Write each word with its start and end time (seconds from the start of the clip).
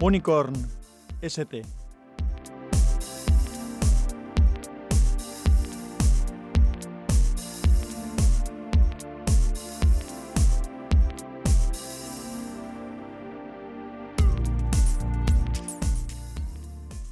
Unicorn 0.00 0.54
ST. 1.22 1.62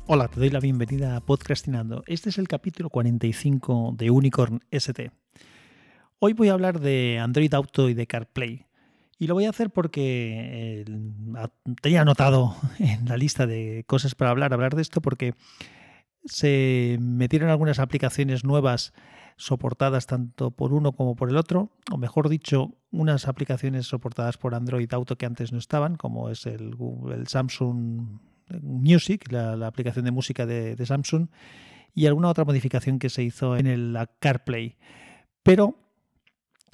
Hola, 0.07 0.29
te 0.29 0.39
doy 0.39 0.51
la 0.51 0.61
bienvenida 0.61 1.17
a 1.17 1.21
Podcastinando. 1.21 2.05
Este 2.07 2.29
es 2.29 2.39
el 2.39 2.47
capítulo 2.47 2.89
45 2.91 3.95
de 3.97 4.13
Unicorn 4.13 4.61
ST. 4.71 5.11
Hoy 6.21 6.35
voy 6.35 6.51
a 6.51 6.53
hablar 6.53 6.79
de 6.79 7.19
Android 7.19 7.53
Auto 7.53 7.89
y 7.89 7.95
de 7.95 8.07
CarPlay. 8.07 8.67
Y 9.19 9.27
lo 9.27 9.35
voy 9.35 9.47
a 9.47 9.51
hacer 9.51 9.71
porque 9.71 10.83
eh, 10.83 10.85
tenía 11.81 12.03
anotado 12.03 12.57
en 12.79 13.07
la 13.07 13.17
lista 13.17 13.47
de 13.47 13.85
cosas 13.87 14.15
para 14.15 14.31
hablar, 14.31 14.53
hablar 14.53 14.75
de 14.75 14.83
esto, 14.83 15.01
porque 15.01 15.35
se 16.25 16.99
metieron 17.01 17.51
algunas 17.51 17.79
aplicaciones 17.79 18.45
nuevas 18.45 18.93
soportadas 19.37 20.07
tanto 20.07 20.51
por 20.51 20.73
uno 20.73 20.93
como 20.93 21.15
por 21.15 21.29
el 21.29 21.37
otro, 21.37 21.71
o 21.93 21.99
mejor 21.99 22.29
dicho, 22.29 22.75
unas 22.91 23.29
aplicaciones 23.29 23.87
soportadas 23.87 24.39
por 24.39 24.55
Android 24.55 24.93
Auto 24.93 25.17
que 25.17 25.27
antes 25.27 25.53
no 25.53 25.59
estaban, 25.59 25.97
como 25.97 26.31
es 26.31 26.47
el, 26.47 26.75
Samsung 27.27 28.19
Music, 28.63 29.31
la, 29.31 29.67
aplicación 29.67 30.05
de 30.05 30.11
música 30.11 30.47
de, 30.47 30.85
Samsung, 30.85 31.29
y 31.95 32.07
alguna 32.07 32.29
otra 32.29 32.45
modificación 32.45 32.99
que 32.99 33.11
se 33.11 33.23
hizo 33.23 33.57
en 33.57 33.67
el 33.67 33.97
CarPlay. 34.21 34.77
Pero, 35.43 35.79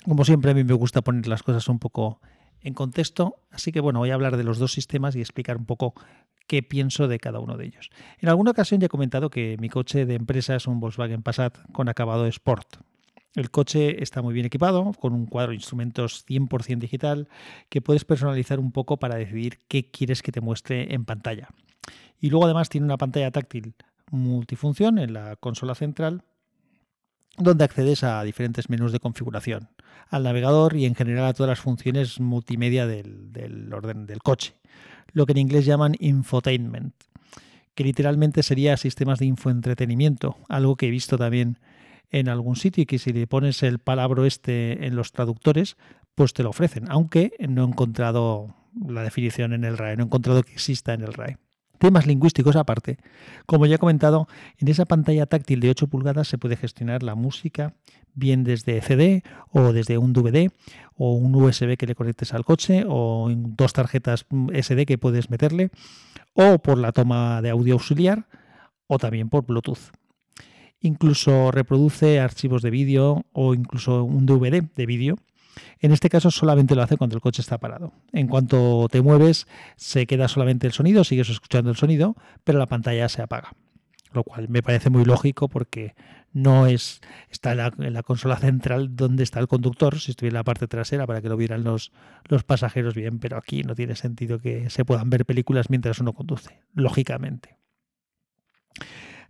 como 0.04 0.24
siempre, 0.24 0.52
a 0.52 0.54
mí 0.54 0.64
me 0.64 0.74
gusta 0.74 1.02
poner 1.02 1.26
las 1.26 1.42
cosas 1.42 1.68
un 1.68 1.78
poco 1.78 2.20
en 2.62 2.74
contexto, 2.74 3.36
así 3.50 3.72
que 3.72 3.80
bueno, 3.80 4.00
voy 4.00 4.10
a 4.10 4.14
hablar 4.14 4.36
de 4.36 4.44
los 4.44 4.58
dos 4.58 4.72
sistemas 4.72 5.16
y 5.16 5.20
explicar 5.20 5.56
un 5.56 5.66
poco 5.66 5.94
qué 6.46 6.62
pienso 6.62 7.08
de 7.08 7.18
cada 7.18 7.40
uno 7.40 7.56
de 7.56 7.66
ellos. 7.66 7.90
En 8.18 8.28
alguna 8.28 8.50
ocasión 8.50 8.80
ya 8.80 8.86
he 8.86 8.90
comentado 8.90 9.30
que 9.30 9.56
mi 9.58 9.68
coche 9.68 10.06
de 10.06 10.14
empresa 10.14 10.56
es 10.56 10.66
un 10.66 10.80
Volkswagen 10.80 11.22
Passat 11.22 11.58
con 11.72 11.88
acabado 11.88 12.26
Sport. 12.26 12.76
El 13.34 13.50
coche 13.50 14.02
está 14.02 14.20
muy 14.20 14.34
bien 14.34 14.44
equipado, 14.44 14.92
con 15.00 15.14
un 15.14 15.26
cuadro 15.26 15.50
de 15.50 15.56
instrumentos 15.56 16.26
100% 16.28 16.78
digital 16.78 17.28
que 17.70 17.80
puedes 17.80 18.04
personalizar 18.04 18.60
un 18.60 18.72
poco 18.72 18.98
para 18.98 19.16
decidir 19.16 19.60
qué 19.68 19.90
quieres 19.90 20.22
que 20.22 20.32
te 20.32 20.42
muestre 20.42 20.92
en 20.92 21.06
pantalla. 21.06 21.48
Y 22.20 22.28
luego 22.28 22.44
además 22.44 22.68
tiene 22.68 22.84
una 22.84 22.98
pantalla 22.98 23.30
táctil 23.30 23.74
multifunción 24.10 24.98
en 24.98 25.14
la 25.14 25.36
consola 25.36 25.74
central 25.74 26.24
donde 27.38 27.64
accedes 27.64 28.04
a 28.04 28.22
diferentes 28.22 28.68
menús 28.68 28.92
de 28.92 29.00
configuración, 29.00 29.70
al 30.08 30.24
navegador 30.24 30.76
y 30.76 30.86
en 30.86 30.94
general 30.94 31.26
a 31.26 31.32
todas 31.32 31.48
las 31.48 31.60
funciones 31.60 32.20
multimedia 32.20 32.86
del, 32.86 33.70
orden 33.72 34.06
del 34.06 34.22
coche, 34.22 34.54
lo 35.12 35.26
que 35.26 35.32
en 35.32 35.38
inglés 35.38 35.64
llaman 35.64 35.94
infotainment, 35.98 36.94
que 37.74 37.84
literalmente 37.84 38.42
sería 38.42 38.76
sistemas 38.76 39.18
de 39.18 39.26
infoentretenimiento, 39.26 40.36
algo 40.48 40.76
que 40.76 40.88
he 40.88 40.90
visto 40.90 41.16
también 41.16 41.58
en 42.10 42.28
algún 42.28 42.56
sitio 42.56 42.82
y 42.82 42.86
que 42.86 42.98
si 42.98 43.12
le 43.12 43.26
pones 43.26 43.62
el 43.62 43.78
palabra 43.78 44.26
este 44.26 44.86
en 44.86 44.96
los 44.96 45.12
traductores, 45.12 45.76
pues 46.14 46.34
te 46.34 46.42
lo 46.42 46.50
ofrecen, 46.50 46.84
aunque 46.90 47.32
no 47.48 47.64
he 47.64 47.68
encontrado 47.68 48.54
la 48.86 49.02
definición 49.02 49.54
en 49.54 49.64
el 49.64 49.78
RAE, 49.78 49.96
no 49.96 50.04
he 50.04 50.06
encontrado 50.06 50.42
que 50.42 50.52
exista 50.52 50.92
en 50.92 51.02
el 51.02 51.14
RAE. 51.14 51.38
Temas 51.82 52.06
lingüísticos 52.06 52.54
aparte, 52.54 52.98
como 53.44 53.66
ya 53.66 53.74
he 53.74 53.78
comentado, 53.78 54.28
en 54.58 54.68
esa 54.68 54.84
pantalla 54.84 55.26
táctil 55.26 55.58
de 55.58 55.70
8 55.70 55.88
pulgadas 55.88 56.28
se 56.28 56.38
puede 56.38 56.54
gestionar 56.54 57.02
la 57.02 57.16
música 57.16 57.74
bien 58.14 58.44
desde 58.44 58.80
CD 58.82 59.24
o 59.50 59.72
desde 59.72 59.98
un 59.98 60.12
DVD 60.12 60.52
o 60.94 61.14
un 61.14 61.34
USB 61.34 61.76
que 61.76 61.88
le 61.88 61.96
conectes 61.96 62.34
al 62.34 62.44
coche 62.44 62.84
o 62.86 63.28
dos 63.34 63.72
tarjetas 63.72 64.26
SD 64.52 64.86
que 64.86 64.96
puedes 64.96 65.28
meterle 65.28 65.72
o 66.34 66.58
por 66.58 66.78
la 66.78 66.92
toma 66.92 67.42
de 67.42 67.50
audio 67.50 67.74
auxiliar 67.74 68.28
o 68.86 68.98
también 68.98 69.28
por 69.28 69.44
Bluetooth. 69.44 69.90
Incluso 70.78 71.50
reproduce 71.50 72.20
archivos 72.20 72.62
de 72.62 72.70
vídeo 72.70 73.26
o 73.32 73.54
incluso 73.54 74.04
un 74.04 74.24
DVD 74.24 74.62
de 74.62 74.86
vídeo. 74.86 75.16
En 75.80 75.92
este 75.92 76.08
caso 76.08 76.30
solamente 76.30 76.74
lo 76.74 76.82
hace 76.82 76.96
cuando 76.96 77.16
el 77.16 77.22
coche 77.22 77.42
está 77.42 77.58
parado. 77.58 77.92
En 78.12 78.28
cuanto 78.28 78.88
te 78.90 79.02
mueves 79.02 79.46
se 79.76 80.06
queda 80.06 80.28
solamente 80.28 80.66
el 80.66 80.72
sonido, 80.72 81.04
sigues 81.04 81.28
escuchando 81.28 81.70
el 81.70 81.76
sonido, 81.76 82.16
pero 82.44 82.58
la 82.58 82.66
pantalla 82.66 83.08
se 83.08 83.22
apaga. 83.22 83.52
Lo 84.12 84.24
cual 84.24 84.48
me 84.48 84.62
parece 84.62 84.90
muy 84.90 85.04
lógico 85.04 85.48
porque 85.48 85.94
no 86.32 86.66
es 86.66 87.00
está 87.30 87.52
en 87.52 87.92
la, 87.92 88.02
consola 88.02 88.36
central 88.36 88.94
donde 88.94 89.22
está 89.22 89.40
el 89.40 89.48
conductor, 89.48 89.98
si 89.98 90.10
estuviera 90.10 90.34
en 90.34 90.40
la 90.40 90.44
parte 90.44 90.66
trasera 90.66 91.06
para 91.06 91.22
que 91.22 91.28
lo 91.28 91.36
vieran 91.36 91.64
los, 91.64 91.92
los 92.24 92.44
pasajeros 92.44 92.94
bien, 92.94 93.18
pero 93.18 93.36
aquí 93.36 93.62
no 93.62 93.74
tiene 93.74 93.96
sentido 93.96 94.38
que 94.38 94.68
se 94.70 94.84
puedan 94.84 95.08
ver 95.10 95.24
películas 95.24 95.70
mientras 95.70 95.98
uno 95.98 96.12
conduce, 96.12 96.60
lógicamente. 96.74 97.58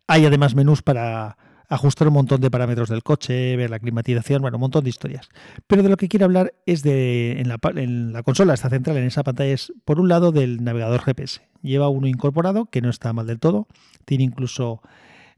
Hay 0.06 0.26
además 0.26 0.54
menús 0.54 0.82
para 0.82 1.36
ajustar 1.72 2.06
un 2.08 2.14
montón 2.14 2.40
de 2.42 2.50
parámetros 2.50 2.90
del 2.90 3.02
coche, 3.02 3.56
ver 3.56 3.70
la 3.70 3.78
climatización, 3.78 4.42
bueno, 4.42 4.58
un 4.58 4.60
montón 4.60 4.84
de 4.84 4.90
historias. 4.90 5.30
Pero 5.66 5.82
de 5.82 5.88
lo 5.88 5.96
que 5.96 6.06
quiero 6.06 6.26
hablar 6.26 6.54
es 6.66 6.82
de, 6.82 7.40
en 7.40 7.48
la, 7.48 7.58
la 7.62 8.22
consola, 8.22 8.52
esta 8.52 8.68
central, 8.68 8.98
en 8.98 9.04
esa 9.04 9.24
pantalla, 9.24 9.52
es 9.52 9.72
por 9.86 9.98
un 9.98 10.08
lado 10.08 10.32
del 10.32 10.62
navegador 10.62 11.00
GPS. 11.00 11.40
Lleva 11.62 11.88
uno 11.88 12.08
incorporado, 12.08 12.66
que 12.66 12.82
no 12.82 12.90
está 12.90 13.14
mal 13.14 13.26
del 13.26 13.40
todo. 13.40 13.68
Tiene 14.04 14.24
incluso 14.24 14.82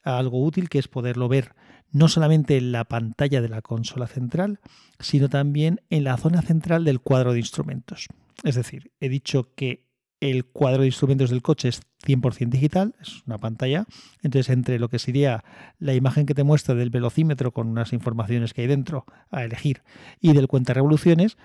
algo 0.02 0.44
útil, 0.44 0.68
que 0.68 0.80
es 0.80 0.88
poderlo 0.88 1.28
ver 1.28 1.54
no 1.92 2.08
solamente 2.08 2.56
en 2.56 2.72
la 2.72 2.84
pantalla 2.84 3.40
de 3.40 3.48
la 3.48 3.62
consola 3.62 4.08
central, 4.08 4.58
sino 4.98 5.28
también 5.28 5.82
en 5.88 6.02
la 6.02 6.16
zona 6.16 6.42
central 6.42 6.84
del 6.84 7.00
cuadro 7.00 7.32
de 7.32 7.38
instrumentos. 7.38 8.08
Es 8.42 8.56
decir, 8.56 8.90
he 8.98 9.08
dicho 9.08 9.54
que 9.54 9.86
el 10.30 10.46
cuadro 10.46 10.80
de 10.80 10.86
instrumentos 10.86 11.28
del 11.28 11.42
coche 11.42 11.68
es 11.68 11.82
100% 12.06 12.48
digital, 12.48 12.94
es 13.00 13.22
una 13.26 13.36
pantalla. 13.36 13.84
Entonces, 14.22 14.48
entre 14.48 14.78
lo 14.78 14.88
que 14.88 14.98
sería 14.98 15.44
la 15.78 15.92
imagen 15.92 16.24
que 16.24 16.34
te 16.34 16.44
muestra 16.44 16.74
del 16.74 16.88
velocímetro 16.88 17.52
con 17.52 17.68
unas 17.68 17.92
informaciones 17.92 18.54
que 18.54 18.62
hay 18.62 18.66
dentro 18.66 19.04
a 19.30 19.44
elegir 19.44 19.82
y 20.20 20.32
del 20.32 20.48
cuenta 20.48 20.72
revoluciones, 20.72 21.36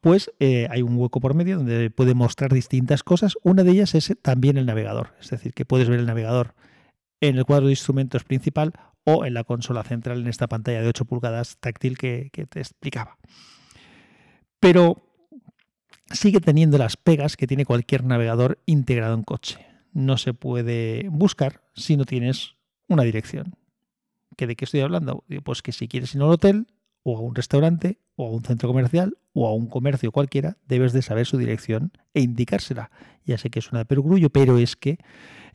pues 0.00 0.30
eh, 0.38 0.68
hay 0.70 0.82
un 0.82 0.96
hueco 0.96 1.18
por 1.18 1.34
medio 1.34 1.56
donde 1.56 1.90
puede 1.90 2.14
mostrar 2.14 2.52
distintas 2.52 3.02
cosas. 3.02 3.36
Una 3.42 3.64
de 3.64 3.72
ellas 3.72 3.96
es 3.96 4.16
también 4.22 4.58
el 4.58 4.66
navegador, 4.66 5.14
es 5.20 5.30
decir, 5.30 5.52
que 5.52 5.64
puedes 5.64 5.88
ver 5.88 5.98
el 5.98 6.06
navegador 6.06 6.54
en 7.20 7.36
el 7.36 7.44
cuadro 7.44 7.66
de 7.66 7.72
instrumentos 7.72 8.22
principal 8.22 8.74
o 9.02 9.24
en 9.24 9.34
la 9.34 9.42
consola 9.42 9.82
central 9.82 10.20
en 10.20 10.28
esta 10.28 10.46
pantalla 10.46 10.82
de 10.82 10.88
8 10.88 11.04
pulgadas 11.04 11.56
táctil 11.58 11.98
que, 11.98 12.30
que 12.32 12.46
te 12.46 12.60
explicaba. 12.60 13.18
Pero 14.60 15.07
sigue 16.10 16.40
teniendo 16.40 16.78
las 16.78 16.96
pegas 16.96 17.36
que 17.36 17.46
tiene 17.46 17.64
cualquier 17.64 18.04
navegador 18.04 18.58
integrado 18.66 19.14
en 19.14 19.22
coche. 19.22 19.66
No 19.92 20.16
se 20.16 20.34
puede 20.34 21.08
buscar 21.10 21.62
si 21.74 21.96
no 21.96 22.04
tienes 22.04 22.56
una 22.88 23.02
dirección. 23.02 23.56
¿Que 24.36 24.46
¿De 24.46 24.56
qué 24.56 24.64
estoy 24.64 24.80
hablando? 24.80 25.24
Pues 25.44 25.62
que 25.62 25.72
si 25.72 25.88
quieres 25.88 26.14
ir 26.14 26.22
a 26.22 26.26
un 26.26 26.32
hotel 26.32 26.66
o 27.02 27.16
a 27.16 27.20
un 27.20 27.34
restaurante 27.34 27.98
o 28.16 28.26
a 28.26 28.30
un 28.30 28.42
centro 28.42 28.68
comercial 28.68 29.18
o 29.32 29.46
a 29.46 29.54
un 29.54 29.66
comercio 29.66 30.12
cualquiera, 30.12 30.58
debes 30.66 30.92
de 30.92 31.02
saber 31.02 31.26
su 31.26 31.38
dirección 31.38 31.92
e 32.14 32.20
indicársela. 32.20 32.90
Ya 33.24 33.38
sé 33.38 33.50
que 33.50 33.58
es 33.58 33.70
una 33.70 33.80
de 33.80 33.84
perogrullo, 33.84 34.30
pero 34.30 34.58
es 34.58 34.76
que 34.76 34.98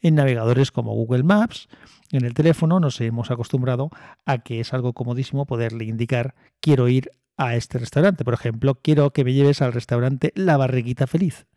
en 0.01 0.15
navegadores 0.15 0.71
como 0.71 0.93
Google 0.93 1.23
Maps, 1.23 1.67
en 2.11 2.25
el 2.25 2.33
teléfono, 2.33 2.79
nos 2.79 2.99
hemos 3.01 3.31
acostumbrado 3.31 3.89
a 4.25 4.39
que 4.39 4.59
es 4.59 4.73
algo 4.73 4.93
comodísimo 4.93 5.45
poderle 5.45 5.85
indicar 5.85 6.35
quiero 6.59 6.87
ir 6.87 7.11
a 7.37 7.55
este 7.55 7.77
restaurante. 7.79 8.23
Por 8.23 8.33
ejemplo, 8.33 8.75
quiero 8.75 9.11
que 9.11 9.23
me 9.23 9.33
lleves 9.33 9.61
al 9.61 9.73
restaurante 9.73 10.31
La 10.35 10.57
Barriguita 10.57 11.07
Feliz. 11.07 11.47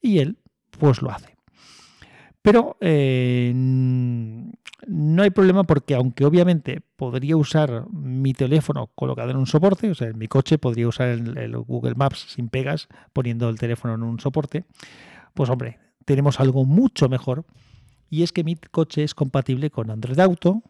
Y 0.00 0.18
él, 0.18 0.38
pues 0.78 1.02
lo 1.02 1.10
hace. 1.10 1.34
Pero 2.44 2.76
eh, 2.80 3.52
no 3.54 5.22
hay 5.22 5.30
problema 5.30 5.64
porque 5.64 5.94
aunque 5.94 6.26
obviamente 6.26 6.82
podría 6.96 7.38
usar 7.38 7.86
mi 7.90 8.34
teléfono 8.34 8.90
colocado 8.94 9.30
en 9.30 9.38
un 9.38 9.46
soporte, 9.46 9.90
o 9.90 9.94
sea, 9.94 10.08
en 10.08 10.18
mi 10.18 10.28
coche 10.28 10.58
podría 10.58 10.86
usar 10.86 11.08
el, 11.08 11.56
Google 11.56 11.94
Maps 11.94 12.26
sin 12.34 12.50
pegas 12.50 12.88
poniendo 13.14 13.48
el 13.48 13.58
teléfono 13.58 13.94
en 13.94 14.02
un 14.02 14.20
soporte, 14.20 14.66
pues 15.32 15.48
hombre, 15.48 15.78
tenemos 16.04 16.38
algo 16.38 16.66
mucho 16.66 17.08
mejor 17.08 17.46
y 18.10 18.24
es 18.24 18.32
que 18.32 18.44
mi 18.44 18.56
coche 18.56 19.04
es 19.04 19.14
compatible 19.14 19.70
con 19.70 19.90
Android 19.90 20.20
Auto, 20.20 20.62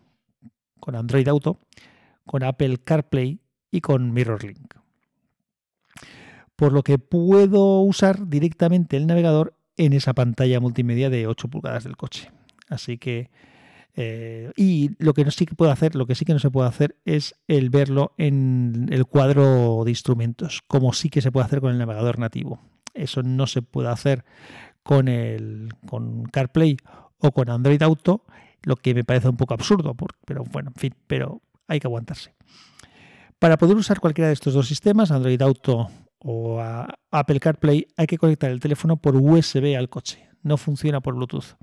con 0.79 0.95
Android 0.95 1.27
Auto, 1.27 1.59
con 2.25 2.45
Apple 2.45 2.79
CarPlay 2.85 3.41
y 3.75 3.81
con 3.81 4.13
MirrorLink. 4.13 4.77
Por 6.55 6.73
lo 6.73 6.85
que 6.85 6.99
puedo 6.99 7.81
usar 7.81 8.29
directamente 8.29 8.97
el 8.97 9.09
navegador 9.09 9.57
en 9.77 9.93
esa 9.93 10.13
pantalla 10.15 10.61
multimedia 10.61 11.11
de 11.11 11.27
8 11.27 11.49
pulgadas 11.49 11.83
del 11.83 11.97
coche. 11.97 12.31
Así 12.69 12.99
que 12.99 13.31
eh, 13.97 14.53
y 14.57 14.91
lo 15.03 15.13
que 15.13 15.25
no 15.25 15.33
sí 15.33 15.45
que 15.45 15.57
puedo 15.57 15.73
hacer, 15.73 15.97
lo 15.97 16.07
que 16.07 16.15
sí 16.15 16.25
que 16.25 16.33
no 16.33 16.39
se 16.39 16.53
puede 16.53 16.69
hacer 16.69 16.97
es 17.05 17.35
el 17.49 17.69
verlo 17.69 18.13
en 18.17 18.87
el 18.93 19.07
cuadro 19.07 19.83
de 19.85 19.91
instrumentos, 19.91 20.63
como 20.69 20.93
sí 20.93 21.11
que 21.11 21.21
se 21.21 21.33
puede 21.33 21.47
hacer 21.47 21.61
con 21.61 21.73
el 21.73 21.79
navegador 21.79 22.21
nativo. 22.21 22.61
Eso 22.95 23.25
no 23.25 23.49
se 23.49 23.61
puede 23.61 23.89
hacer 23.89 24.25
con 24.85 25.09
el 25.09 25.71
con 25.87 26.27
CarPlay 26.27 26.77
o 27.19 27.33
con 27.33 27.51
Android 27.51 27.83
Auto, 27.83 28.25
lo 28.63 28.77
que 28.77 28.95
me 28.95 29.03
parece 29.03 29.29
un 29.29 29.37
poco 29.37 29.55
absurdo, 29.55 29.97
pero 30.25 30.45
bueno, 30.45 30.71
en 30.71 30.81
fin, 30.81 30.95
pero 31.09 31.43
hay 31.67 31.81
que 31.81 31.89
aguantarse. 31.89 32.35
Para 33.39 33.57
poder 33.59 33.77
usar 33.77 34.01
cualquiera 34.01 34.29
de 34.29 34.35
estos 34.35 34.55
dos 34.55 34.69
sistemas, 34.69 35.11
Android 35.11 35.41
Auto 35.43 35.91
o 36.19 36.61
Apple 37.11 37.41
CarPlay, 37.41 37.87
hay 37.97 38.07
que 38.07 38.19
conectar 38.19 38.51
el 38.51 38.61
teléfono 38.61 38.97
por 38.97 39.17
USB 39.17 39.77
al 39.77 39.89
coche. 39.89 40.29
no 40.43 40.57
funciona 40.59 41.01
por 41.01 41.15
Bluetooth. 41.15 41.57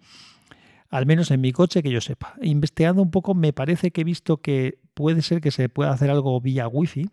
Al 0.90 1.06
menos 1.06 1.32
en 1.32 1.40
mi 1.40 1.52
coche 1.52 1.82
que 1.82 1.92
yo 1.92 2.02
sepa. 2.02 2.36
Investigando 2.42 3.02
un 3.02 3.12
poco, 3.12 3.34
me 3.34 3.54
parece 3.54 3.92
que 3.92 4.02
he 4.02 4.04
visto 4.04 4.38
que 4.38 4.80
puede 4.94 5.22
ser 5.22 5.40
que 5.40 5.52
se 5.52 5.70
pueda 5.70 5.92
hacer 5.92 6.10
algo 6.10 6.40
vía 6.42 6.68
Wi-Fi, 6.68 7.10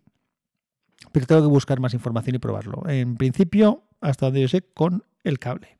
pero 1.11 1.25
tengo 1.25 1.41
que 1.41 1.47
buscar 1.47 1.79
más 1.79 1.93
información 1.93 2.35
y 2.35 2.39
probarlo. 2.39 2.83
En 2.87 3.15
principio, 3.15 3.83
hasta 4.01 4.25
donde 4.25 4.41
yo 4.41 4.47
sé, 4.47 4.61
con 4.61 5.03
el 5.23 5.39
cable. 5.39 5.77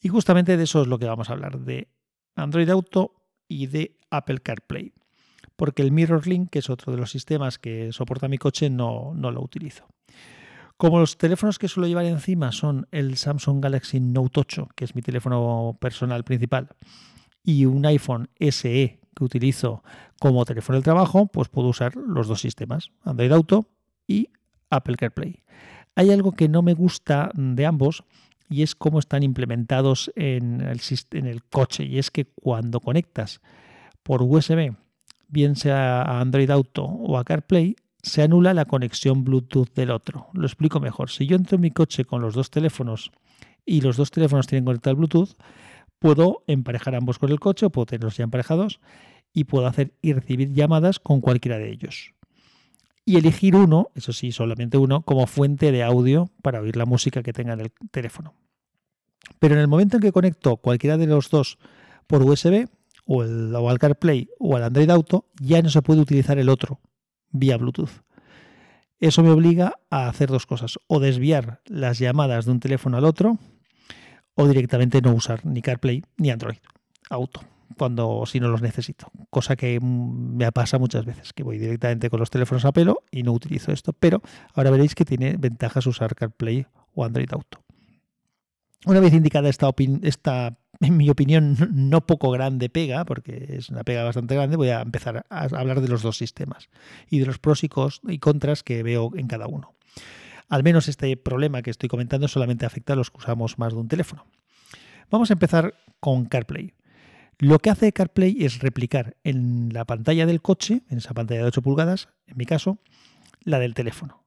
Y 0.00 0.08
justamente 0.08 0.56
de 0.56 0.64
eso 0.64 0.82
es 0.82 0.88
lo 0.88 0.98
que 0.98 1.06
vamos 1.06 1.28
a 1.28 1.32
hablar, 1.32 1.58
de 1.58 1.88
Android 2.36 2.68
Auto 2.70 3.14
y 3.48 3.66
de 3.66 3.96
Apple 4.10 4.38
CarPlay. 4.38 4.92
Porque 5.58 5.82
el 5.82 5.90
MirrorLink, 5.90 6.50
que 6.50 6.60
es 6.60 6.70
otro 6.70 6.92
de 6.92 6.98
los 6.98 7.10
sistemas 7.10 7.58
que 7.58 7.90
soporta 7.90 8.28
mi 8.28 8.38
coche, 8.38 8.70
no, 8.70 9.12
no 9.16 9.32
lo 9.32 9.42
utilizo. 9.42 9.88
Como 10.76 11.00
los 11.00 11.18
teléfonos 11.18 11.58
que 11.58 11.66
suelo 11.66 11.88
llevar 11.88 12.04
encima 12.04 12.52
son 12.52 12.86
el 12.92 13.16
Samsung 13.16 13.60
Galaxy 13.60 13.98
Note 13.98 14.38
8, 14.38 14.68
que 14.76 14.84
es 14.84 14.94
mi 14.94 15.02
teléfono 15.02 15.76
personal 15.80 16.22
principal, 16.22 16.68
y 17.42 17.64
un 17.64 17.84
iPhone 17.86 18.28
SE 18.38 19.00
que 19.16 19.24
utilizo 19.24 19.82
como 20.20 20.44
teléfono 20.44 20.78
de 20.78 20.84
trabajo, 20.84 21.26
pues 21.26 21.48
puedo 21.48 21.66
usar 21.66 21.96
los 21.96 22.28
dos 22.28 22.40
sistemas, 22.40 22.92
Android 23.02 23.32
Auto 23.32 23.66
y 24.06 24.28
Apple 24.70 24.94
CarPlay. 24.94 25.42
Hay 25.96 26.12
algo 26.12 26.30
que 26.30 26.48
no 26.48 26.62
me 26.62 26.74
gusta 26.74 27.32
de 27.34 27.66
ambos 27.66 28.04
y 28.48 28.62
es 28.62 28.76
cómo 28.76 29.00
están 29.00 29.24
implementados 29.24 30.12
en 30.14 30.60
el 30.60 31.42
coche. 31.42 31.82
Y 31.82 31.98
es 31.98 32.12
que 32.12 32.26
cuando 32.26 32.78
conectas 32.78 33.40
por 34.04 34.22
USB, 34.22 34.76
bien 35.28 35.56
sea 35.56 36.02
a 36.02 36.20
Android 36.20 36.50
Auto 36.50 36.84
o 36.84 37.18
a 37.18 37.24
CarPlay, 37.24 37.76
se 38.02 38.22
anula 38.22 38.54
la 38.54 38.64
conexión 38.64 39.24
Bluetooth 39.24 39.72
del 39.74 39.90
otro. 39.90 40.28
Lo 40.32 40.46
explico 40.46 40.80
mejor. 40.80 41.10
Si 41.10 41.26
yo 41.26 41.36
entro 41.36 41.56
en 41.56 41.62
mi 41.62 41.70
coche 41.70 42.04
con 42.04 42.22
los 42.22 42.34
dos 42.34 42.50
teléfonos 42.50 43.10
y 43.64 43.80
los 43.80 43.96
dos 43.96 44.10
teléfonos 44.10 44.46
tienen 44.46 44.64
conectado 44.64 44.96
Bluetooth, 44.96 45.36
puedo 45.98 46.42
emparejar 46.46 46.94
ambos 46.94 47.18
con 47.18 47.30
el 47.30 47.40
coche 47.40 47.66
o 47.66 47.70
puedo 47.70 47.86
tenerlos 47.86 48.16
ya 48.16 48.24
emparejados 48.24 48.80
y 49.32 49.44
puedo 49.44 49.66
hacer 49.66 49.94
y 50.00 50.12
recibir 50.12 50.52
llamadas 50.52 50.98
con 50.98 51.20
cualquiera 51.20 51.58
de 51.58 51.70
ellos. 51.70 52.14
Y 53.04 53.16
elegir 53.16 53.56
uno, 53.56 53.90
eso 53.94 54.12
sí, 54.12 54.32
solamente 54.32 54.78
uno, 54.78 55.02
como 55.02 55.26
fuente 55.26 55.72
de 55.72 55.82
audio 55.82 56.30
para 56.42 56.60
oír 56.60 56.76
la 56.76 56.84
música 56.84 57.22
que 57.22 57.32
tenga 57.32 57.54
en 57.54 57.60
el 57.60 57.72
teléfono. 57.90 58.34
Pero 59.38 59.54
en 59.54 59.60
el 59.60 59.68
momento 59.68 59.96
en 59.96 60.02
que 60.02 60.12
conecto 60.12 60.56
cualquiera 60.56 60.96
de 60.96 61.06
los 61.06 61.30
dos 61.30 61.58
por 62.06 62.22
USB, 62.22 62.68
o, 63.08 63.22
el, 63.22 63.56
al 63.56 63.78
CarPlay 63.78 64.28
o 64.38 64.54
al 64.54 64.62
Android 64.62 64.90
Auto, 64.90 65.24
ya 65.40 65.62
no 65.62 65.70
se 65.70 65.82
puede 65.82 66.00
utilizar 66.00 66.38
el 66.38 66.48
otro 66.48 66.80
vía 67.30 67.56
Bluetooth. 67.56 68.04
Eso 69.00 69.22
me 69.22 69.30
obliga 69.30 69.74
a 69.90 70.08
hacer 70.08 70.28
dos 70.28 70.46
cosas, 70.46 70.78
o 70.86 71.00
desviar 71.00 71.62
las 71.66 71.98
llamadas 71.98 72.44
de 72.44 72.52
un 72.52 72.60
teléfono 72.60 72.98
al 72.98 73.04
otro, 73.04 73.38
o 74.34 74.46
directamente 74.46 75.00
no 75.00 75.14
usar 75.14 75.44
ni 75.46 75.62
CarPlay 75.62 76.04
ni 76.16 76.30
Android 76.30 76.58
Auto 77.10 77.40
cuando 77.76 78.24
si 78.26 78.40
no 78.40 78.48
los 78.48 78.62
necesito, 78.62 79.10
cosa 79.30 79.56
que 79.56 79.78
me 79.80 80.50
pasa 80.52 80.78
muchas 80.78 81.04
veces, 81.04 81.32
que 81.32 81.42
voy 81.42 81.58
directamente 81.58 82.08
con 82.08 82.18
los 82.18 82.30
teléfonos 82.30 82.64
a 82.64 82.72
pelo 82.72 83.04
y 83.10 83.22
no 83.22 83.32
utilizo 83.32 83.72
esto, 83.72 83.92
pero 83.92 84.22
ahora 84.54 84.70
veréis 84.70 84.94
que 84.94 85.04
tiene 85.04 85.36
ventajas 85.38 85.86
usar 85.86 86.14
CarPlay 86.14 86.66
o 86.94 87.04
Android 87.04 87.28
Auto. 87.30 87.62
Una 88.86 89.00
vez 89.00 89.12
indicada 89.12 89.48
esta, 89.48 89.70
esta 90.02 90.58
en 90.80 90.96
mi 90.96 91.10
opinión, 91.10 91.56
no 91.72 92.06
poco 92.06 92.30
grande 92.30 92.68
pega, 92.68 93.04
porque 93.04 93.56
es 93.58 93.68
una 93.68 93.84
pega 93.84 94.04
bastante 94.04 94.34
grande, 94.34 94.56
voy 94.56 94.68
a 94.68 94.80
empezar 94.80 95.26
a 95.28 95.44
hablar 95.44 95.80
de 95.80 95.88
los 95.88 96.02
dos 96.02 96.16
sistemas 96.16 96.68
y 97.10 97.18
de 97.18 97.26
los 97.26 97.38
pros 97.38 97.64
y, 97.64 97.68
contras 98.18 98.62
que 98.62 98.82
veo 98.82 99.10
en 99.16 99.26
cada 99.26 99.46
uno. 99.46 99.74
Al 100.48 100.62
menos 100.62 100.88
este 100.88 101.16
problema 101.16 101.62
que 101.62 101.70
estoy 101.70 101.88
comentando 101.88 102.28
solamente 102.28 102.64
afecta 102.64 102.92
a 102.92 102.96
los 102.96 103.10
que 103.10 103.18
usamos 103.18 103.58
más 103.58 103.72
de 103.72 103.80
un 103.80 103.88
teléfono. 103.88 104.26
Vamos 105.10 105.30
a 105.30 105.34
empezar 105.34 105.74
con 106.00 106.26
CarPlay. 106.26 106.74
Lo 107.38 107.58
que 107.58 107.70
hace 107.70 107.92
CarPlay 107.92 108.36
es 108.44 108.60
replicar 108.60 109.16
en 109.24 109.72
la 109.72 109.84
pantalla 109.84 110.26
del 110.26 110.42
coche, 110.42 110.82
en 110.90 110.98
esa 110.98 111.14
pantalla 111.14 111.42
de 111.42 111.46
8 111.48 111.62
pulgadas, 111.62 112.08
en 112.26 112.36
mi 112.36 112.46
caso, 112.46 112.78
la 113.42 113.58
del 113.58 113.74
teléfono. 113.74 114.24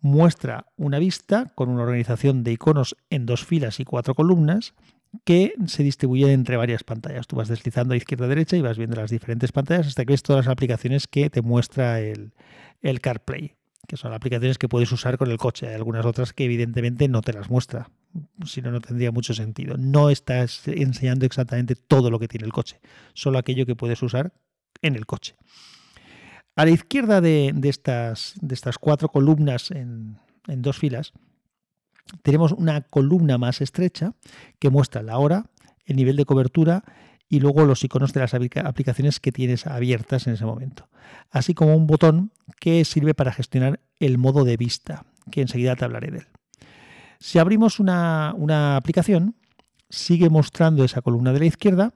Muestra 0.00 0.66
una 0.76 0.98
vista 0.98 1.52
con 1.54 1.68
una 1.68 1.82
organización 1.82 2.44
de 2.44 2.52
iconos 2.52 2.96
en 3.10 3.26
dos 3.26 3.44
filas 3.44 3.80
y 3.80 3.84
cuatro 3.84 4.14
columnas 4.14 4.74
que 5.24 5.54
se 5.66 5.82
distribuye 5.82 6.32
entre 6.32 6.56
varias 6.56 6.84
pantallas. 6.84 7.26
Tú 7.26 7.36
vas 7.36 7.48
deslizando 7.48 7.94
a 7.94 7.96
izquierda 7.96 8.26
a 8.26 8.28
derecha 8.28 8.56
y 8.56 8.62
vas 8.62 8.78
viendo 8.78 8.96
las 8.96 9.10
diferentes 9.10 9.52
pantallas 9.52 9.86
hasta 9.88 10.04
que 10.04 10.12
ves 10.12 10.22
todas 10.22 10.46
las 10.46 10.52
aplicaciones 10.52 11.06
que 11.06 11.30
te 11.30 11.42
muestra 11.42 12.00
el, 12.00 12.32
CarPlay, 13.00 13.54
que 13.88 13.96
son 13.96 14.12
aplicaciones 14.12 14.58
que 14.58 14.68
puedes 14.68 14.90
usar 14.92 15.18
con 15.18 15.30
el 15.30 15.38
coche. 15.38 15.68
Hay 15.68 15.74
algunas 15.74 16.06
otras 16.06 16.32
que 16.32 16.44
evidentemente 16.44 17.08
no 17.08 17.22
te 17.22 17.32
las 17.32 17.50
muestra, 17.50 17.90
si 18.44 18.62
no, 18.62 18.70
no 18.70 18.80
tendría 18.80 19.10
mucho 19.12 19.34
sentido. 19.34 19.76
No 19.76 20.10
estás 20.10 20.66
enseñando 20.68 21.26
exactamente 21.26 21.74
todo 21.74 22.10
lo 22.10 22.18
que 22.18 22.28
tiene 22.28 22.46
el 22.46 22.52
coche, 22.52 22.80
solo 23.14 23.38
aquello 23.38 23.66
que 23.66 23.76
puedes 23.76 24.02
usar 24.02 24.32
en 24.82 24.96
el 24.96 25.06
coche. 25.06 25.36
A 26.54 26.64
la 26.64 26.70
izquierda 26.70 27.20
de, 27.20 27.52
estas, 27.64 28.34
de 28.40 28.54
estas, 28.54 28.78
cuatro 28.78 29.08
columnas 29.08 29.70
en, 29.70 30.18
en 30.48 30.62
dos 30.62 30.78
filas, 30.78 31.12
tenemos 32.22 32.52
una 32.52 32.82
columna 32.82 33.38
más 33.38 33.60
estrecha 33.60 34.14
que 34.58 34.70
muestra 34.70 35.02
la 35.02 35.18
hora, 35.18 35.46
el 35.84 35.96
nivel 35.96 36.16
de 36.16 36.24
cobertura 36.24 36.84
y 37.28 37.40
luego 37.40 37.64
los 37.64 37.82
iconos 37.82 38.12
de 38.12 38.20
las 38.20 38.34
aplicaciones 38.34 39.20
que 39.20 39.32
tienes 39.32 39.66
abiertas 39.66 40.26
en 40.26 40.34
ese 40.34 40.44
momento. 40.44 40.88
Así 41.30 41.54
como 41.54 41.76
un 41.76 41.86
botón 41.86 42.30
que 42.60 42.84
sirve 42.84 43.14
para 43.14 43.32
gestionar 43.32 43.80
el 43.98 44.18
modo 44.18 44.44
de 44.44 44.56
vista, 44.56 45.04
que 45.30 45.40
enseguida 45.40 45.74
te 45.74 45.84
hablaré 45.84 46.10
de 46.10 46.18
él. 46.18 46.26
Si 47.18 47.38
abrimos 47.38 47.80
una, 47.80 48.76
aplicación, 48.76 49.34
sigue 49.88 50.30
mostrando 50.30 50.84
esa 50.84 51.02
columna 51.02 51.32
de 51.32 51.40
la 51.40 51.46
izquierda 51.46 51.94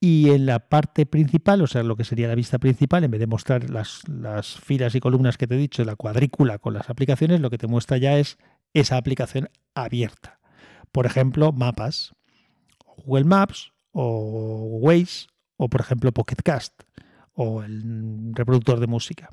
y 0.00 0.30
en 0.30 0.44
la 0.44 0.58
parte 0.58 1.06
principal, 1.06 1.62
o 1.62 1.66
sea, 1.66 1.82
lo 1.82 1.96
que 1.96 2.04
sería 2.04 2.28
la 2.28 2.34
vista 2.34 2.58
principal, 2.58 3.04
en 3.04 3.10
vez 3.10 3.20
de 3.20 3.26
mostrar 3.26 3.70
las, 3.70 4.02
las, 4.08 4.60
filas 4.60 4.94
y 4.94 5.00
columnas 5.00 5.38
que 5.38 5.46
te 5.46 5.54
he 5.54 5.58
dicho, 5.58 5.84
la 5.84 5.96
cuadrícula 5.96 6.58
con 6.58 6.74
las 6.74 6.90
aplicaciones, 6.90 7.40
lo 7.40 7.48
que 7.48 7.58
te 7.58 7.66
muestra 7.66 7.96
ya 7.96 8.18
es 8.18 8.36
esa 8.74 8.96
aplicación 8.96 9.48
abierta. 9.74 10.40
Por 10.92 11.06
ejemplo, 11.06 11.52
mapas, 11.52 12.12
Google 12.98 13.24
Maps 13.24 13.72
o 13.92 14.78
Waze 14.80 15.28
o 15.56 15.68
por 15.68 15.80
ejemplo 15.80 16.12
Pocket 16.12 16.42
Cast 16.44 16.82
o 17.32 17.62
el 17.62 18.32
reproductor 18.34 18.80
de 18.80 18.86
música. 18.86 19.30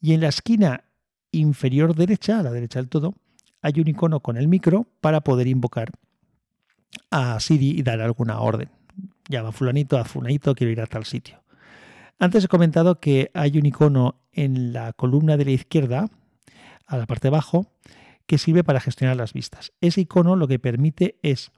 Y 0.00 0.12
en 0.12 0.20
la 0.20 0.28
esquina 0.28 0.84
inferior 1.32 1.94
derecha, 1.94 2.38
a 2.38 2.42
la 2.42 2.52
derecha 2.52 2.78
del 2.78 2.88
todo, 2.88 3.14
hay 3.60 3.80
un 3.80 3.88
icono 3.88 4.20
con 4.20 4.36
el 4.36 4.48
micro 4.48 4.86
para 5.00 5.20
poder 5.20 5.46
invocar 5.46 5.90
a 7.10 7.38
Siri 7.40 7.70
y 7.70 7.82
dar 7.82 8.00
alguna 8.00 8.40
orden. 8.40 8.70
Llama 9.28 9.52
fulanito 9.52 9.98
a 9.98 10.04
fulanito, 10.04 10.54
quiero 10.54 10.72
ir 10.72 10.80
a 10.80 10.86
tal 10.86 11.04
sitio. 11.04 11.42
Antes 12.18 12.44
he 12.44 12.48
comentado 12.48 12.98
que 12.98 13.30
hay 13.34 13.58
un 13.58 13.66
icono 13.66 14.20
en 14.32 14.72
la 14.72 14.92
columna 14.92 15.36
de 15.36 15.44
la 15.44 15.50
izquierda, 15.52 16.08
a 16.86 16.96
la 16.96 17.06
parte 17.06 17.28
de 17.28 17.34
abajo, 17.34 17.66
que 18.28 18.38
sirve 18.38 18.62
para 18.62 18.78
gestionar 18.78 19.16
las 19.16 19.32
vistas. 19.32 19.72
Ese 19.80 20.02
icono 20.02 20.36
lo 20.36 20.46
que 20.46 20.58
permite 20.58 21.18
es 21.22 21.50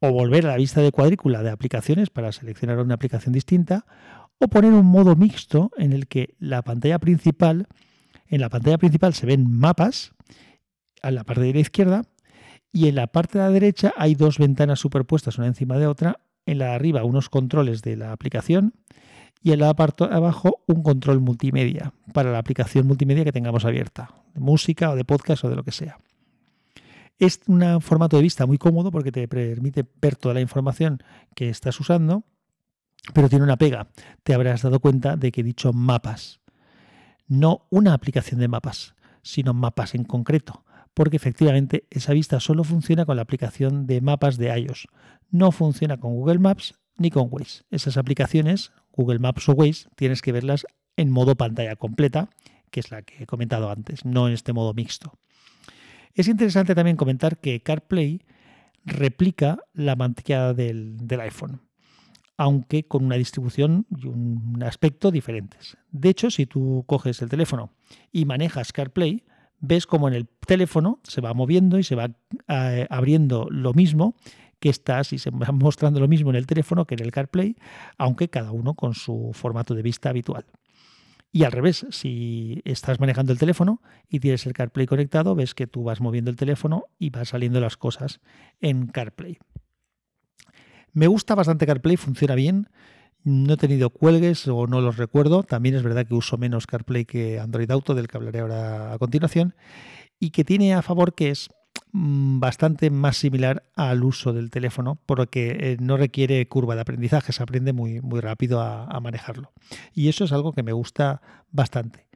o 0.00 0.12
volver 0.12 0.46
a 0.46 0.50
la 0.50 0.56
vista 0.58 0.82
de 0.82 0.92
cuadrícula 0.92 1.42
de 1.42 1.50
aplicaciones 1.50 2.10
para 2.10 2.30
seleccionar 2.30 2.78
una 2.78 2.94
aplicación 2.94 3.32
distinta 3.32 3.86
o 4.38 4.48
poner 4.48 4.72
un 4.72 4.84
modo 4.84 5.16
mixto 5.16 5.70
en 5.78 5.94
el 5.94 6.08
que 6.08 6.34
la 6.38 6.62
pantalla 6.62 6.98
principal, 6.98 7.68
en 8.28 8.42
la 8.42 8.50
pantalla 8.50 8.76
principal 8.76 9.14
se 9.14 9.24
ven 9.24 9.50
mapas 9.50 10.12
a 11.02 11.10
la 11.10 11.24
parte 11.24 11.42
de 11.42 11.54
la 11.54 11.60
izquierda 11.60 12.02
y 12.70 12.88
en 12.88 12.96
la 12.96 13.06
parte 13.06 13.38
de 13.38 13.44
la 13.44 13.50
derecha 13.50 13.94
hay 13.96 14.14
dos 14.14 14.38
ventanas 14.38 14.78
superpuestas 14.78 15.38
una 15.38 15.46
encima 15.46 15.78
de 15.78 15.86
otra, 15.86 16.20
en 16.44 16.58
la 16.58 16.66
de 16.66 16.72
arriba 16.72 17.04
unos 17.04 17.30
controles 17.30 17.80
de 17.80 17.96
la 17.96 18.12
aplicación 18.12 18.74
y 19.42 19.52
en 19.52 19.60
la 19.60 19.74
parte 19.74 20.06
de 20.06 20.14
abajo 20.14 20.62
un 20.66 20.82
control 20.82 21.20
multimedia 21.20 21.92
para 22.12 22.30
la 22.30 22.38
aplicación 22.38 22.86
multimedia 22.86 23.24
que 23.24 23.32
tengamos 23.32 23.64
abierta, 23.64 24.14
de 24.34 24.40
música 24.40 24.90
o 24.90 24.96
de 24.96 25.04
podcast 25.04 25.44
o 25.44 25.50
de 25.50 25.56
lo 25.56 25.64
que 25.64 25.72
sea. 25.72 25.98
Es 27.18 27.40
un 27.46 27.80
formato 27.80 28.16
de 28.16 28.22
vista 28.22 28.46
muy 28.46 28.58
cómodo 28.58 28.90
porque 28.90 29.12
te 29.12 29.28
permite 29.28 29.84
ver 30.00 30.16
toda 30.16 30.34
la 30.34 30.40
información 30.40 31.02
que 31.34 31.48
estás 31.48 31.78
usando, 31.78 32.24
pero 33.12 33.28
tiene 33.28 33.44
una 33.44 33.56
pega. 33.56 33.88
Te 34.22 34.34
habrás 34.34 34.62
dado 34.62 34.80
cuenta 34.80 35.16
de 35.16 35.30
que 35.30 35.40
he 35.40 35.44
dicho 35.44 35.72
mapas. 35.72 36.40
No 37.26 37.66
una 37.70 37.94
aplicación 37.94 38.40
de 38.40 38.48
mapas, 38.48 38.94
sino 39.22 39.54
mapas 39.54 39.94
en 39.94 40.04
concreto, 40.04 40.64
porque 40.94 41.16
efectivamente 41.16 41.86
esa 41.90 42.12
vista 42.12 42.40
solo 42.40 42.64
funciona 42.64 43.06
con 43.06 43.16
la 43.16 43.22
aplicación 43.22 43.86
de 43.86 44.00
mapas 44.00 44.36
de 44.36 44.58
iOS. 44.58 44.88
No 45.30 45.52
funciona 45.52 45.98
con 45.98 46.14
Google 46.14 46.38
Maps 46.38 46.74
ni 46.96 47.10
con 47.10 47.28
Waze. 47.30 47.64
Esas 47.70 47.96
aplicaciones 47.96 48.72
Google 48.92 49.18
Maps 49.18 49.48
o 49.48 49.52
Waze, 49.52 49.88
tienes 49.96 50.22
que 50.22 50.32
verlas 50.32 50.66
en 50.96 51.10
modo 51.10 51.36
pantalla 51.36 51.76
completa, 51.76 52.30
que 52.70 52.80
es 52.80 52.90
la 52.90 53.02
que 53.02 53.22
he 53.22 53.26
comentado 53.26 53.70
antes, 53.70 54.04
no 54.04 54.28
en 54.28 54.34
este 54.34 54.52
modo 54.52 54.74
mixto. 54.74 55.18
Es 56.14 56.28
interesante 56.28 56.74
también 56.74 56.96
comentar 56.96 57.38
que 57.38 57.62
CarPlay 57.62 58.22
replica 58.84 59.58
la 59.72 59.96
pantalla 59.96 60.52
del, 60.52 60.98
iPhone, 61.20 61.62
aunque 62.36 62.86
con 62.86 63.04
una 63.04 63.16
distribución 63.16 63.86
y 63.90 64.06
un 64.06 64.62
aspecto 64.62 65.10
diferentes. 65.10 65.76
De 65.90 66.10
hecho, 66.10 66.30
si 66.30 66.46
tú 66.46 66.84
coges 66.86 67.22
el 67.22 67.28
teléfono 67.28 67.72
y 68.10 68.24
manejas 68.24 68.72
CarPlay, 68.72 69.24
ves 69.60 69.86
como 69.86 70.08
en 70.08 70.14
el 70.14 70.28
teléfono 70.46 71.00
se 71.04 71.20
va 71.20 71.34
moviendo 71.34 71.78
y 71.78 71.84
se 71.84 71.94
va 71.94 72.10
eh, 72.48 72.86
abriendo 72.90 73.48
lo 73.50 73.72
mismo 73.72 74.16
que 74.62 74.70
estás 74.70 75.12
y 75.12 75.18
se 75.18 75.30
va 75.30 75.48
mostrando 75.52 76.00
lo 76.00 76.08
mismo 76.08 76.30
en 76.30 76.36
el 76.36 76.46
teléfono 76.46 76.86
que 76.86 76.94
en 76.94 77.02
el 77.02 77.10
CarPlay, 77.10 77.56
aunque 77.98 78.30
cada 78.30 78.52
uno 78.52 78.74
con 78.74 78.94
su 78.94 79.32
formato 79.34 79.74
de 79.74 79.82
vista 79.82 80.08
habitual. 80.08 80.46
Y 81.32 81.44
al 81.44 81.52
revés, 81.52 81.84
si 81.90 82.62
estás 82.64 83.00
manejando 83.00 83.32
el 83.32 83.38
teléfono 83.38 83.82
y 84.08 84.20
tienes 84.20 84.46
el 84.46 84.52
CarPlay 84.52 84.86
conectado, 84.86 85.34
ves 85.34 85.54
que 85.54 85.66
tú 85.66 85.82
vas 85.82 86.00
moviendo 86.00 86.30
el 86.30 86.36
teléfono 86.36 86.84
y 86.98 87.10
van 87.10 87.26
saliendo 87.26 87.58
las 87.58 87.76
cosas 87.76 88.20
en 88.60 88.86
CarPlay. 88.86 89.38
Me 90.92 91.06
gusta 91.06 91.34
bastante 91.34 91.66
CarPlay, 91.66 91.96
funciona 91.96 92.34
bien. 92.34 92.68
No 93.24 93.54
he 93.54 93.56
tenido 93.56 93.90
cuelgues 93.90 94.46
o 94.46 94.66
no 94.66 94.80
los 94.80 94.98
recuerdo. 94.98 95.42
También 95.42 95.74
es 95.74 95.82
verdad 95.82 96.06
que 96.06 96.14
uso 96.14 96.36
menos 96.36 96.66
CarPlay 96.66 97.06
que 97.06 97.40
Android 97.40 97.70
Auto, 97.70 97.94
del 97.94 98.08
que 98.08 98.18
hablaré 98.18 98.40
ahora 98.40 98.92
a 98.92 98.98
continuación. 98.98 99.54
Y 100.20 100.30
que 100.30 100.44
tiene 100.44 100.74
a 100.74 100.82
favor 100.82 101.14
que 101.14 101.30
es 101.30 101.48
bastante 101.92 102.90
más 102.90 103.16
similar 103.16 103.64
al 103.76 104.02
uso 104.02 104.32
del 104.32 104.50
teléfono, 104.50 104.98
porque 105.06 105.56
eh, 105.60 105.76
no 105.80 105.96
requiere 105.96 106.46
curva 106.48 106.74
de 106.74 106.80
aprendizaje, 106.80 107.32
se 107.32 107.42
aprende 107.42 107.72
muy, 107.72 108.00
muy 108.00 108.20
rápido 108.20 108.60
a, 108.60 108.84
a 108.86 109.00
manejarlo. 109.00 109.52
Y 109.92 110.08
eso 110.08 110.24
es 110.24 110.32
algo 110.32 110.52
que 110.52 110.62
me 110.62 110.72
gusta 110.72 111.20
bastante. 111.50 112.06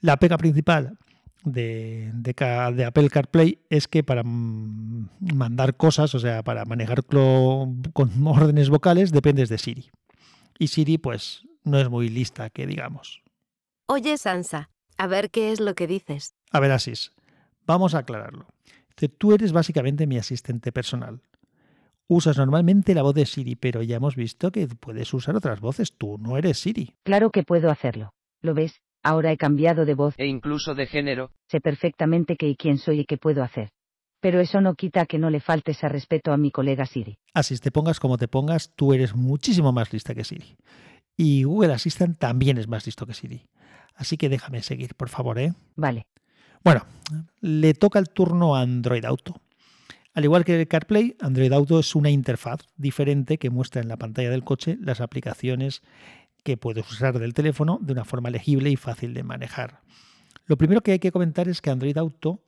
La 0.00 0.18
pega 0.18 0.36
principal, 0.36 0.98
de, 1.44 2.10
de, 2.14 2.84
Apple 2.84 3.10
CarPlay 3.10 3.58
es 3.68 3.88
que 3.88 4.04
para 4.04 4.22
mandar 4.24 5.76
cosas, 5.76 6.14
o 6.14 6.20
sea, 6.20 6.42
para 6.42 6.64
manejarlo 6.64 7.68
con 7.92 8.26
órdenes 8.26 8.68
vocales, 8.68 9.12
dependes 9.12 9.48
de 9.48 9.58
Siri. 9.58 9.90
Y 10.58 10.68
Siri, 10.68 10.98
pues, 10.98 11.42
no 11.64 11.78
es 11.78 11.88
muy 11.88 12.08
lista, 12.08 12.50
que 12.50 12.66
digamos. 12.66 13.22
Oye, 13.86 14.16
Sansa, 14.18 14.70
a 14.96 15.06
ver 15.06 15.30
qué 15.30 15.52
es 15.52 15.60
lo 15.60 15.74
que 15.74 15.86
dices. 15.86 16.34
A 16.50 16.60
ver, 16.60 16.70
Asís, 16.70 17.12
vamos 17.66 17.94
a 17.94 17.98
aclararlo. 17.98 18.46
Tú 19.08 19.32
eres 19.34 19.52
básicamente 19.52 20.06
mi 20.06 20.18
asistente 20.18 20.72
personal. 20.72 21.20
Usas 22.08 22.36
normalmente 22.36 22.94
la 22.94 23.02
voz 23.02 23.14
de 23.14 23.26
Siri, 23.26 23.56
pero 23.56 23.82
ya 23.82 23.96
hemos 23.96 24.16
visto 24.16 24.50
que 24.50 24.66
puedes 24.66 25.12
usar 25.14 25.36
otras 25.36 25.60
voces. 25.60 25.94
Tú 25.96 26.18
no 26.18 26.36
eres 26.36 26.58
Siri. 26.58 26.94
Claro 27.04 27.30
que 27.30 27.42
puedo 27.42 27.70
hacerlo. 27.70 28.12
¿Lo 28.40 28.54
ves? 28.54 28.80
Ahora 29.02 29.32
he 29.32 29.36
cambiado 29.36 29.84
de 29.84 29.94
voz. 29.94 30.14
E 30.18 30.26
incluso 30.26 30.74
de 30.74 30.86
género. 30.86 31.32
Sé 31.48 31.60
perfectamente 31.60 32.36
qué 32.36 32.48
y 32.48 32.56
quién 32.56 32.78
soy 32.78 33.00
y 33.00 33.04
qué 33.04 33.16
puedo 33.16 33.42
hacer. 33.42 33.70
Pero 34.20 34.40
eso 34.40 34.60
no 34.60 34.74
quita 34.74 35.06
que 35.06 35.18
no 35.18 35.30
le 35.30 35.40
faltes 35.40 35.82
a 35.82 35.88
respeto 35.88 36.32
a 36.32 36.36
mi 36.36 36.50
colega 36.50 36.86
Siri. 36.86 37.16
Así 37.34 37.58
te 37.58 37.72
pongas 37.72 37.98
como 37.98 38.18
te 38.18 38.28
pongas, 38.28 38.72
tú 38.76 38.92
eres 38.92 39.16
muchísimo 39.16 39.72
más 39.72 39.92
lista 39.92 40.14
que 40.14 40.24
Siri. 40.24 40.56
Y 41.16 41.42
Google 41.44 41.72
Assistant 41.72 42.18
también 42.18 42.58
es 42.58 42.68
más 42.68 42.86
listo 42.86 43.06
que 43.06 43.14
Siri. 43.14 43.46
Así 43.94 44.16
que 44.16 44.28
déjame 44.28 44.62
seguir, 44.62 44.94
por 44.94 45.08
favor, 45.08 45.38
¿eh? 45.38 45.52
Vale. 45.76 46.06
Bueno, 46.64 46.86
le 47.40 47.74
toca 47.74 47.98
el 47.98 48.08
turno 48.10 48.54
a 48.54 48.60
Android 48.60 49.04
Auto. 49.04 49.40
Al 50.14 50.24
igual 50.24 50.44
que 50.44 50.60
el 50.60 50.68
CarPlay, 50.68 51.16
Android 51.20 51.52
Auto 51.52 51.80
es 51.80 51.96
una 51.96 52.10
interfaz 52.10 52.60
diferente 52.76 53.38
que 53.38 53.50
muestra 53.50 53.82
en 53.82 53.88
la 53.88 53.96
pantalla 53.96 54.30
del 54.30 54.44
coche 54.44 54.78
las 54.80 55.00
aplicaciones 55.00 55.82
que 56.44 56.56
puedes 56.56 56.88
usar 56.88 57.18
del 57.18 57.34
teléfono 57.34 57.78
de 57.82 57.92
una 57.92 58.04
forma 58.04 58.30
legible 58.30 58.70
y 58.70 58.76
fácil 58.76 59.12
de 59.12 59.24
manejar. 59.24 59.80
Lo 60.46 60.56
primero 60.56 60.82
que 60.82 60.92
hay 60.92 60.98
que 61.00 61.10
comentar 61.10 61.48
es 61.48 61.60
que 61.60 61.70
Android 61.70 61.98
Auto 61.98 62.44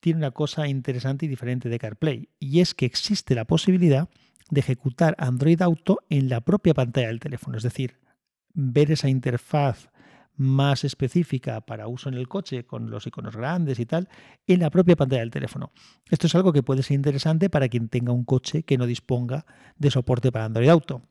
tiene 0.00 0.18
una 0.18 0.32
cosa 0.32 0.66
interesante 0.66 1.26
y 1.26 1.28
diferente 1.28 1.68
de 1.68 1.78
CarPlay, 1.78 2.28
y 2.40 2.60
es 2.60 2.74
que 2.74 2.86
existe 2.86 3.36
la 3.36 3.44
posibilidad 3.44 4.08
de 4.50 4.60
ejecutar 4.60 5.14
Android 5.18 5.62
Auto 5.62 6.00
en 6.08 6.28
la 6.28 6.40
propia 6.40 6.74
pantalla 6.74 7.06
del 7.08 7.20
teléfono, 7.20 7.58
es 7.58 7.62
decir, 7.62 7.98
ver 8.54 8.90
esa 8.90 9.08
interfaz 9.08 9.88
más 10.42 10.84
específica 10.84 11.60
para 11.62 11.88
uso 11.88 12.08
en 12.08 12.14
el 12.14 12.28
coche 12.28 12.64
con 12.66 12.90
los 12.90 13.06
iconos 13.06 13.36
grandes 13.36 13.78
y 13.80 13.86
tal 13.86 14.08
en 14.46 14.60
la 14.60 14.70
propia 14.70 14.96
pantalla 14.96 15.20
del 15.20 15.30
teléfono. 15.30 15.72
Esto 16.10 16.26
es 16.26 16.34
algo 16.34 16.52
que 16.52 16.62
puede 16.62 16.82
ser 16.82 16.96
interesante 16.96 17.48
para 17.48 17.68
quien 17.68 17.88
tenga 17.88 18.12
un 18.12 18.24
coche 18.24 18.64
que 18.64 18.76
no 18.76 18.86
disponga 18.86 19.46
de 19.76 19.90
soporte 19.90 20.30
para 20.30 20.44
Android 20.44 20.68
Auto. 20.68 21.02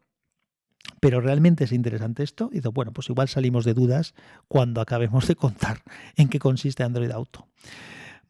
Pero 0.99 1.21
realmente 1.21 1.63
es 1.63 1.71
interesante 1.71 2.23
esto. 2.23 2.49
Y 2.51 2.55
digo, 2.55 2.71
bueno, 2.71 2.91
pues 2.91 3.09
igual 3.09 3.27
salimos 3.27 3.65
de 3.65 3.73
dudas 3.73 4.13
cuando 4.47 4.81
acabemos 4.81 5.27
de 5.27 5.35
contar 5.35 5.81
en 6.15 6.27
qué 6.27 6.39
consiste 6.39 6.83
Android 6.83 7.11
Auto. 7.11 7.47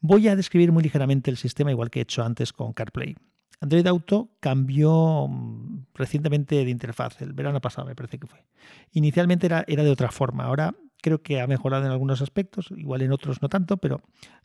Voy 0.00 0.28
a 0.28 0.36
describir 0.36 0.72
muy 0.72 0.82
ligeramente 0.82 1.30
el 1.30 1.36
sistema, 1.36 1.70
igual 1.70 1.90
que 1.90 2.00
he 2.00 2.02
hecho 2.02 2.24
antes 2.24 2.52
con 2.52 2.72
CarPlay. 2.72 3.16
Android 3.60 3.86
Auto 3.86 4.30
cambió 4.40 5.28
mm, 5.28 5.86
recientemente 5.94 6.56
de 6.64 6.70
interfaz, 6.70 7.22
el 7.22 7.32
verano 7.32 7.60
pasado 7.60 7.86
me 7.86 7.94
parece 7.94 8.18
que 8.18 8.26
fue. 8.26 8.44
Inicialmente 8.90 9.46
era, 9.46 9.64
era 9.68 9.84
de 9.84 9.90
otra 9.90 10.10
forma, 10.10 10.44
ahora 10.44 10.74
creo 11.02 11.22
que 11.22 11.40
ha 11.40 11.46
mejorado 11.46 11.84
en 11.84 11.90
algunos 11.90 12.22
aspectos, 12.22 12.72
igual 12.76 13.02
en 13.02 13.12
otros 13.12 13.42
no 13.42 13.50
tanto, 13.50 13.76
pero 13.76 14.00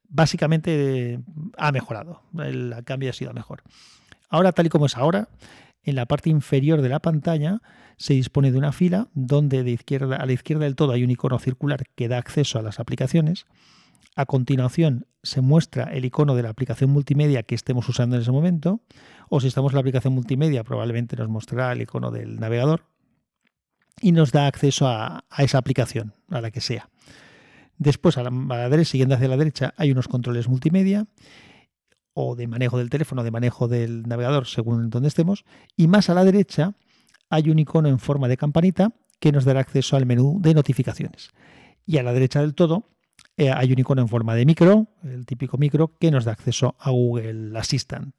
básicamente 0.10 1.14
eh, 1.14 1.20
ha 1.58 1.72
mejorado, 1.72 2.24
el 2.38 2.76
cambio 2.84 3.12
ha 3.12 3.14
sido 3.14 3.32
mejor. 3.32 3.64
Ahora, 4.30 4.52
tal 4.52 4.66
y 4.66 4.70
como 4.70 4.88
es 4.88 4.98
ahora, 4.98 5.30
en 5.84 5.96
la 5.96 6.06
parte 6.06 6.30
inferior 6.30 6.82
de 6.82 6.90
la 6.90 7.00
pantalla 7.00 7.62
se 7.96 8.14
dispone 8.14 8.52
de 8.52 8.58
una 8.58 8.74
fila 8.74 9.08
donde 9.14 9.64
de 9.64 9.72
izquierda, 9.72 10.18
a 10.18 10.26
la 10.26 10.34
izquierda 10.34 10.66
del 10.66 10.76
todo 10.76 10.92
hay 10.92 11.04
un 11.04 11.12
icono 11.12 11.40
circular 11.40 11.86
que 11.96 12.10
da 12.10 12.18
acceso 12.18 12.60
a 12.60 12.62
las 12.62 12.82
aplicaciones. 12.82 13.46
A 14.16 14.26
continuación 14.26 15.06
se 15.24 15.42
muestra 15.42 15.86
el 15.86 16.04
icono 16.04 16.36
de 16.36 16.44
la 16.44 16.50
aplicación 16.50 16.90
multimedia 16.90 17.44
que 17.44 17.56
estemos 17.56 17.88
usando 17.88 18.16
en 18.16 18.24
ese 18.24 18.32
momento, 18.32 18.82
o 19.30 19.40
si 19.40 19.48
estamos 19.48 19.72
en 19.72 19.76
la 19.76 19.82
aplicación 19.82 20.14
multimedia 20.14 20.64
probablemente 20.64 21.16
nos 21.16 21.30
mostrará 21.30 21.72
el 21.72 21.82
icono 21.82 22.12
del 22.12 22.40
navegador 22.40 22.84
y 24.02 24.12
nos 24.12 24.32
da 24.32 24.48
acceso 24.48 24.88
a, 24.88 25.26
esa 25.38 25.58
aplicación, 25.58 26.14
a 26.30 26.42
la 26.42 26.52
que 26.52 26.62
sea. 26.62 26.90
Después, 27.78 28.18
a 28.18 28.24
la, 28.24 28.70
derecha, 28.70 28.92
siguiendo 28.92 29.16
hacia 29.16 29.28
la 29.28 29.38
derecha, 29.38 29.74
hay 29.78 29.92
unos 29.92 30.08
controles 30.08 30.48
multimedia 30.48 31.08
o 32.14 32.36
de 32.36 32.48
manejo 32.48 32.78
del 32.78 32.90
teléfono, 32.90 33.24
de 33.24 33.32
manejo 33.32 33.68
del 33.68 34.04
navegador, 34.04 34.48
según 34.48 34.90
donde 34.90 35.08
estemos. 35.08 35.46
Y 35.76 35.88
más 35.88 36.10
a 36.10 36.16
la 36.16 36.24
derecha 36.24 36.74
hay 37.30 37.50
un 37.50 37.60
icono 37.60 37.90
en 37.90 38.00
forma 38.00 38.28
de 38.28 38.38
campanita 38.38 38.94
que 39.20 39.32
nos 39.32 39.46
dará 39.46 39.60
acceso 39.60 39.96
al 39.96 40.06
menú 40.06 40.40
de 40.42 40.54
notificaciones. 40.54 41.30
Y 41.86 41.98
a 41.98 42.04
la 42.04 42.14
derecha 42.14 42.42
del 42.42 42.56
todo 42.56 42.90
eh, 43.36 43.52
hay 43.52 43.72
un 43.72 43.80
icono 43.80 44.02
en 44.02 44.08
forma 44.08 44.34
de 44.36 44.46
micro, 44.46 44.88
el 45.04 45.26
típico 45.26 45.58
micro, 45.58 45.96
que 46.00 46.10
nos 46.12 46.26
da 46.26 46.32
acceso 46.32 46.76
a 46.80 46.90
Google 46.90 47.58
Assistant, 47.58 48.16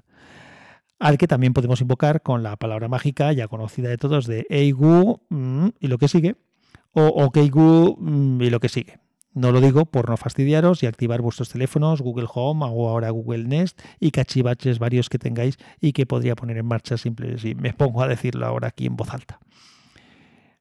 al 0.98 1.18
que 1.18 1.28
también 1.28 1.52
podemos 1.52 1.80
invocar 1.80 2.22
con 2.22 2.42
la 2.42 2.56
palabra 2.56 2.88
mágica 2.88 3.32
ya 3.32 3.48
conocida 3.48 3.88
de 3.88 3.98
todos 3.98 4.26
de 4.26 4.44
Google 4.76 5.16
mm, 5.28 5.68
y 5.80 5.86
lo 5.88 5.98
que 5.98 6.08
sigue, 6.08 6.36
o 6.92 7.06
OK 7.06 7.38
Google 7.50 7.96
mm, 7.98 8.42
y 8.42 8.50
lo 8.50 8.60
que 8.60 8.68
sigue. 8.68 8.98
No 9.34 9.52
lo 9.52 9.60
digo 9.60 9.86
por 9.86 10.08
no 10.08 10.16
fastidiaros 10.16 10.82
y 10.82 10.86
activar 10.86 11.20
vuestros 11.20 11.50
teléfonos, 11.50 12.00
Google 12.00 12.26
Home 12.34 12.64
o 12.68 12.88
ahora 12.88 13.10
Google 13.10 13.44
Nest 13.44 13.80
y 14.00 14.10
cachivaches 14.10 14.78
varios 14.78 15.08
que 15.08 15.18
tengáis 15.18 15.58
y 15.80 15.92
que 15.92 16.06
podría 16.06 16.34
poner 16.34 16.56
en 16.56 16.66
marcha 16.66 16.96
simple 16.96 17.38
si 17.38 17.54
me 17.54 17.72
pongo 17.72 18.02
a 18.02 18.08
decirlo 18.08 18.46
ahora 18.46 18.68
aquí 18.68 18.86
en 18.86 18.96
voz 18.96 19.12
alta. 19.14 19.38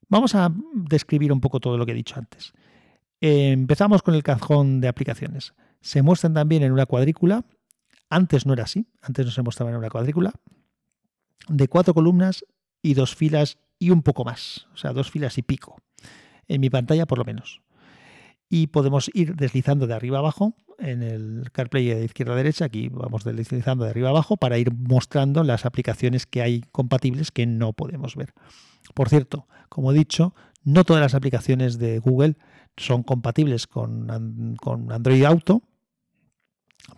Vamos 0.09 0.35
a 0.35 0.53
describir 0.73 1.33
un 1.33 1.41
poco 1.41 1.59
todo 1.59 1.77
lo 1.77 1.85
que 1.85 1.93
he 1.93 1.95
dicho 1.95 2.15
antes. 2.17 2.53
empezamos 3.19 4.03
con 4.03 4.13
el 4.13 4.23
cajón 4.23 4.79
de 4.79 4.87
aplicaciones. 4.87 5.53
Se 5.81 6.01
muestran 6.01 6.33
también 6.33 6.63
en 6.63 6.71
una 6.71 6.85
cuadrícula. 6.85 7.45
Antes 8.09 8.45
no 8.45 8.53
era 8.53 8.63
así, 8.63 8.87
antes 9.01 9.25
no 9.25 9.31
se 9.31 9.41
mostraba 9.41 9.71
en 9.71 9.77
una 9.77 9.89
cuadrícula. 9.89 10.33
De 11.47 11.67
cuatro 11.67 11.93
columnas 11.93 12.45
y 12.81 12.93
dos 12.93 13.15
filas 13.15 13.57
y 13.79 13.89
un 13.89 14.03
poco 14.03 14.23
más. 14.23 14.67
O 14.73 14.77
sea, 14.77 14.93
dos 14.93 15.11
filas 15.11 15.37
y 15.37 15.41
pico. 15.41 15.81
En 16.47 16.61
mi 16.61 16.69
pantalla 16.69 17.05
por 17.05 17.17
lo 17.17 17.25
menos 17.25 17.61
y 18.49 18.67
podemos 18.67 19.11
ir 19.13 19.35
deslizando 19.35 19.87
de 19.87 19.93
arriba 19.93 20.19
abajo 20.19 20.55
en 20.79 21.01
el 21.03 21.49
CarPlay 21.51 21.85
de 21.87 22.05
izquierda 22.05 22.33
a 22.33 22.37
derecha, 22.37 22.65
aquí 22.65 22.87
vamos 22.89 23.23
deslizando 23.23 23.83
de 23.83 23.89
arriba 23.89 24.09
abajo 24.09 24.37
para 24.37 24.57
ir 24.57 24.71
mostrando 24.71 25.43
las 25.43 25.65
aplicaciones 25.65 26.25
que 26.25 26.41
hay 26.41 26.61
compatibles 26.71 27.31
que 27.31 27.45
no 27.45 27.73
podemos 27.73 28.15
ver. 28.15 28.33
Por 28.93 29.09
cierto, 29.09 29.47
como 29.69 29.91
he 29.91 29.95
dicho, 29.95 30.35
no 30.63 30.83
todas 30.83 31.01
las 31.01 31.15
aplicaciones 31.15 31.79
de 31.79 31.99
Google 31.99 32.37
son 32.77 33.01
compatibles 33.03 33.65
con, 33.65 34.55
con 34.61 34.91
Android 34.91 35.23
Auto. 35.23 35.63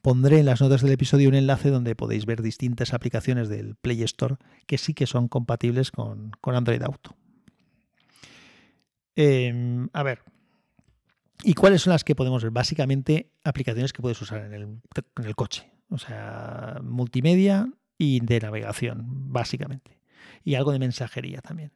Pondré 0.01 0.39
en 0.39 0.45
las 0.45 0.61
notas 0.61 0.81
del 0.81 0.91
episodio 0.91 1.29
un 1.29 1.35
enlace 1.35 1.69
donde 1.69 1.95
podéis 1.95 2.25
ver 2.25 2.41
distintas 2.41 2.93
aplicaciones 2.93 3.49
del 3.49 3.75
Play 3.75 4.03
Store 4.03 4.35
que 4.65 4.77
sí 4.77 4.93
que 4.93 5.07
son 5.07 5.27
compatibles 5.27 5.91
con, 5.91 6.31
con 6.41 6.55
Android 6.55 6.81
Auto. 6.83 7.15
Em, 9.15 9.89
a 9.91 10.03
ver, 10.03 10.21
¿Y 11.43 11.53
cuáles 11.53 11.83
son 11.83 11.91
las 11.91 12.03
que 12.03 12.15
podemos 12.15 12.43
ver? 12.43 12.51
Básicamente 12.51 13.31
aplicaciones 13.43 13.93
que 13.93 14.01
puedes 14.01 14.21
usar 14.21 14.51
en 14.53 14.81
el, 15.23 15.35
coche. 15.35 15.71
O 15.89 15.97
sea, 15.97 16.79
multimedia 16.83 17.71
y 17.97 18.19
de 18.19 18.41
navegación, 18.41 19.05
básicamente. 19.31 19.99
Y 20.43 20.55
algo 20.55 20.71
de 20.71 20.79
mensajería 20.79 21.41
también. 21.41 21.71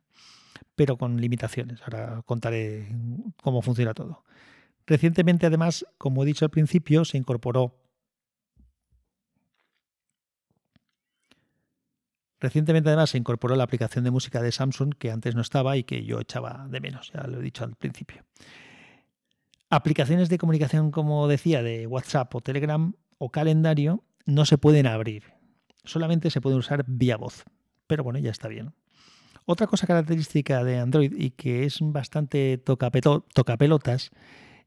Pero 0.76 0.98
con 0.98 1.20
limitaciones. 1.20 1.82
Ahora 1.84 2.22
contaré 2.26 2.94
cómo 3.42 3.62
funciona 3.62 3.94
todo. 3.94 4.26
Recientemente, 4.86 5.46
además, 5.46 5.86
como 5.98 6.24
he 6.24 6.26
dicho 6.26 6.44
al 6.44 6.52
principio, 6.52 7.06
se 7.06 7.18
incorporó. 7.18 7.80
Recientemente, 12.44 12.90
además, 12.90 13.12
se 13.12 13.18
incorporó 13.18 13.56
la 13.56 13.64
aplicación 13.64 14.04
de 14.04 14.12
música 14.12 14.42
de 14.42 14.52
Samsung 14.52 14.96
que 15.00 15.12
antes 15.12 15.34
no 15.34 15.40
estaba 15.40 15.78
y 15.78 15.86
que 15.86 16.04
yo 16.04 16.20
echaba 16.20 16.68
de 16.70 16.82
menos, 16.82 17.10
ya 17.14 17.26
lo 17.26 17.40
he 17.40 17.42
dicho 17.42 17.64
al 17.64 17.78
principio. 17.78 18.26
Aplicaciones 19.70 20.28
de 20.28 20.38
comunicación, 20.38 20.92
como 20.92 21.30
decía, 21.30 21.64
de 21.64 21.88
WhatsApp 21.88 22.36
o 22.36 22.42
Telegram 22.42 22.96
o 23.18 23.30
calendario 23.30 24.04
no 24.26 24.44
se 24.44 24.58
pueden 24.58 24.88
abrir. 24.88 25.24
Solamente 25.86 26.30
se 26.32 26.42
puede 26.42 26.58
usar 26.58 26.84
vía 26.86 27.16
voz. 27.16 27.46
Pero 27.88 28.04
bueno, 28.04 28.20
ya 28.20 28.32
está 28.32 28.50
bien. 28.50 28.74
Otra 29.46 29.68
cosa 29.68 29.88
característica 29.88 30.66
de 30.66 30.80
Android 30.80 31.14
y 31.18 31.30
que 31.30 31.64
es 31.64 31.78
bastante 31.80 32.58
tocapelotas 32.58 34.12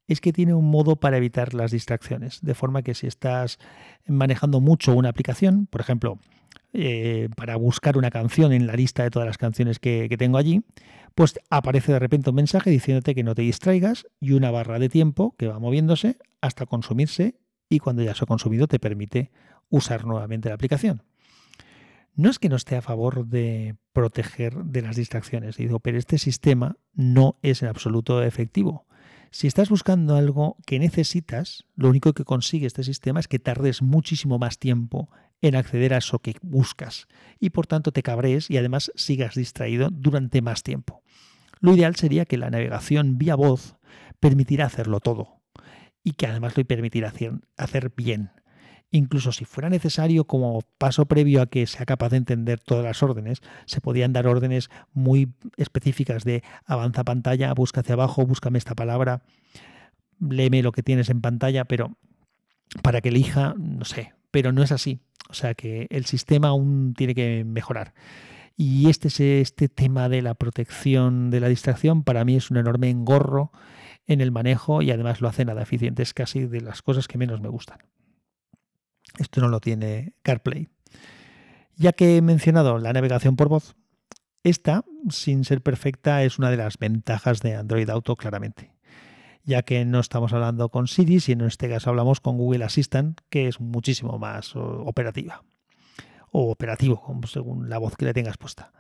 es 0.09 0.23
que 0.23 0.33
tiene 0.33 0.54
un 0.54 0.71
modo 0.71 0.97
para 0.97 1.18
evitar 1.18 1.52
las 1.52 1.73
distracciones. 1.73 2.40
De 2.40 2.54
forma 2.54 2.80
que 2.80 2.95
si 2.95 3.06
estás 3.06 3.59
manejando 4.06 4.62
mucho 4.62 4.95
una 4.95 5.11
aplicación, 5.11 5.66
por 5.66 5.83
ejemplo, 5.83 6.18
eh, 6.78 7.30
para 7.35 7.56
buscar 7.56 7.97
una 7.97 8.11
canción 8.11 8.52
en 8.52 8.66
la 8.66 8.75
lista 8.75 9.02
de 9.02 9.11
todas 9.11 9.26
las 9.26 9.38
canciones 9.38 9.78
que, 9.78 10.14
tengo 10.18 10.37
allí, 10.37 10.62
pues 11.14 11.40
aparece 11.49 11.92
de 11.92 11.99
repente 11.99 12.28
un 12.28 12.37
mensaje 12.37 12.68
diciéndote 12.68 13.14
que 13.14 13.23
no 13.23 13.35
te 13.35 13.42
distraigas 13.42 14.06
y 14.21 14.33
una 14.33 14.50
barra 14.50 14.78
de 14.78 14.90
tiempo 14.90 15.35
que 15.38 15.49
va 15.49 15.59
moviéndose 15.59 16.18
hasta 16.42 16.66
consumirse 16.66 17.38
y 17.71 17.78
cuando 17.78 18.02
ya 18.02 18.14
se 18.14 18.25
ha 18.25 18.26
consumido 18.26 18.68
te 18.68 18.78
permite 18.78 19.30
usar 19.71 20.04
nuevamente 20.04 20.50
la 20.50 20.54
aplicación. 20.54 21.02
No 22.14 22.28
es 22.28 22.38
que 22.38 22.50
no 22.50 22.56
esté 22.56 22.76
a 22.76 22.83
favor 22.83 23.26
de 23.26 23.76
proteger 23.95 24.54
de 24.64 24.83
las 24.83 24.97
distracciones, 24.97 25.56
digo, 25.56 25.80
pero 25.80 25.97
este 25.97 26.18
sistema 26.18 26.76
no 26.92 27.38
es 27.40 27.62
en 27.62 27.68
absoluto 27.68 28.23
efectivo. 28.23 28.87
Si 29.30 29.47
estás 29.47 29.68
buscando 29.68 30.16
algo 30.16 30.56
que 30.66 30.78
necesitas, 30.78 31.64
lo 31.75 31.88
único 31.88 32.12
que 32.12 32.25
consigue 32.25 32.66
este 32.66 32.85
sistema 32.85 33.21
es 33.21 33.28
que 33.28 33.38
tardes 33.38 33.83
muchísimo 33.83 34.38
más 34.38 34.59
tiempo 34.59 35.11
en 35.42 35.56
acceder 35.56 35.95
a 35.95 35.99
eso 35.99 36.21
que 36.21 36.37
buscas 36.42 37.06
y 37.38 37.50
por 37.50 37.66
tanto 37.66 37.92
te 37.92 38.02
cabrees 38.02 38.50
y 38.50 38.56
además 38.56 38.92
sigas 38.95 39.35
distraído 39.35 39.90
durante 39.92 40.42
más 40.42 40.62
tiempo. 40.62 41.02
Lo 41.61 41.75
ideal 41.75 41.97
sería 41.97 42.25
que 42.25 42.38
la 42.38 42.50
navegación 42.50 43.18
vía 43.18 43.35
voz 43.35 43.76
permitirá 44.21 44.66
hacerlo 44.66 45.00
todo 45.00 45.40
y 46.02 46.12
que 46.12 46.26
además 46.26 46.56
lo 46.56 46.64
permitirá 46.64 47.12
hacer 47.56 47.92
bien, 47.97 48.30
Incluso 48.90 49.33
si 49.33 49.45
fuera 49.45 49.69
necesario, 49.69 50.25
como 50.25 50.61
paso 50.78 51.07
previo 51.07 51.43
a 51.43 51.47
que 51.47 51.66
sea 51.66 51.87
capaz 51.87 52.11
de 52.11 52.19
entender 52.19 52.61
todas 52.61 52.85
las 52.85 53.02
órdenes, 53.02 53.43
se 53.66 53.81
podían 53.81 54.12
dar 54.12 54.26
órdenes 54.26 54.71
muy 54.93 55.33
específicas 55.57 56.25
de 56.25 56.43
avanza 56.64 57.05
pantalla, 57.05 57.52
busca 57.52 57.81
hacia 57.81 57.95
abajo, 57.95 58.25
búscame 58.25 58.59
esta 58.59 58.75
palabra, 58.75 59.23
léeme 60.21 60.62
lo 60.62 60.73
que 60.73 60.83
tienes 60.83 61.11
en 61.11 61.21
pantalla, 61.21 61.64
pero 61.64 61.97
para 62.83 63.00
que 63.00 63.09
elija, 63.09 63.55
no 63.59 63.85
sé, 63.85 64.14
pero 64.31 64.52
no 64.52 64.62
es 64.62 64.73
así. 64.73 65.00
O 65.28 65.35
sea 65.35 65.55
que 65.55 65.88
el 65.90 66.05
sistema 66.07 66.49
aún 66.49 66.95
tiene 66.97 67.14
que 67.14 67.45
mejorar. 67.45 67.95
Y 68.57 68.88
este, 68.88 69.40
este 69.40 69.69
tema 69.69 70.09
de 70.09 70.23
la 70.23 70.35
protección 70.35 71.31
de 71.31 71.40
la 71.40 71.49
distracción 71.49 72.05
para 72.05 72.25
mí 72.25 72.37
es 72.37 72.50
un 72.50 72.57
enorme 72.57 72.88
engorro 72.88 73.52
en 74.07 74.21
el 74.21 74.31
manejo 74.31 74.81
y 74.83 74.90
además 74.90 75.21
lo 75.21 75.28
hace 75.28 75.45
nada 75.45 75.62
eficiente. 75.62 76.02
Es 76.02 76.14
casi 76.14 76.47
de 76.47 76.61
las 76.61 76.83
cosas 76.83 77.09
que 77.09 77.19
menos 77.19 77.40
me 77.40 77.49
gustan. 77.49 77.78
Esto 79.18 79.40
no 79.40 79.49
lo 79.49 79.61
tiene 79.61 80.12
CarPlay. 80.23 80.68
Ya 81.76 81.92
que 81.92 82.16
he 82.16 82.23
mencionado 82.23 82.78
la 82.78 82.92
navegación 82.92 83.37
por 83.37 83.49
voz, 83.49 83.76
esta, 84.42 84.85
sin 85.11 85.44
ser 85.44 85.61
perfecta, 85.61 86.23
es 86.23 86.38
una 86.38 86.50
de 86.50 86.56
las 86.56 86.78
ventajas 86.78 87.40
de 87.40 87.56
Android 87.56 87.90
Auto 87.90 88.16
claramente, 88.16 88.73
ya 89.44 89.62
que 89.62 89.85
no 89.85 90.00
estamos 90.00 90.32
hablando 90.32 90.68
con 90.68 90.87
Siri, 90.87 91.20
sino 91.20 91.44
en 91.44 91.49
este 91.49 91.68
caso 91.68 91.90
hablamos 91.90 92.20
con 92.20 92.37
Google 92.37 92.64
Assistant, 92.64 93.20
que 93.28 93.49
es 93.49 93.61
muchísimo 93.61 94.18
más 94.18 94.54
operativa, 94.54 95.42
o 96.30 96.50
operativo, 96.50 97.02
según 97.26 97.69
la 97.69 97.78
voz 97.78 97.97
que 97.97 98.04
le 98.04 98.14
tengas 98.14 98.36
puesta. 98.38 98.73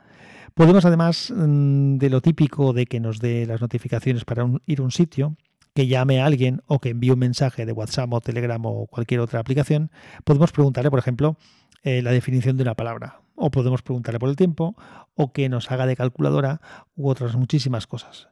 Podemos 0.54 0.84
además 0.84 1.32
mm, 1.34 1.96
de 1.96 2.10
lo 2.10 2.20
típico 2.22 2.72
de 2.72 2.86
que 2.86 3.00
nos 3.00 3.18
dé 3.18 3.44
las 3.44 3.60
notificaciones 3.60 4.24
para 4.24 4.46
ir 4.66 4.80
a 4.80 4.82
un 4.84 4.90
sitio, 4.90 5.36
que 5.76 5.86
llame 5.86 6.22
a 6.22 6.24
alguien 6.24 6.62
o 6.66 6.80
que 6.80 6.88
envíe 6.88 7.10
un 7.10 7.18
mensaje 7.18 7.66
de 7.66 7.72
WhatsApp 7.72 8.10
o 8.10 8.22
Telegram 8.22 8.64
o 8.64 8.86
cualquier 8.86 9.20
otra 9.20 9.40
aplicación, 9.40 9.90
podemos 10.24 10.50
preguntarle, 10.50 10.88
por 10.88 10.98
ejemplo, 10.98 11.36
eh, 11.82 12.00
la 12.00 12.12
definición 12.12 12.56
de 12.56 12.62
una 12.62 12.74
palabra. 12.74 13.20
O 13.34 13.50
podemos 13.50 13.82
preguntarle 13.82 14.18
por 14.18 14.30
el 14.30 14.36
tiempo, 14.36 14.74
o 15.14 15.34
que 15.34 15.50
nos 15.50 15.70
haga 15.70 15.84
de 15.84 15.94
calculadora, 15.94 16.62
u 16.96 17.10
otras 17.10 17.36
muchísimas 17.36 17.86
cosas. 17.86 18.28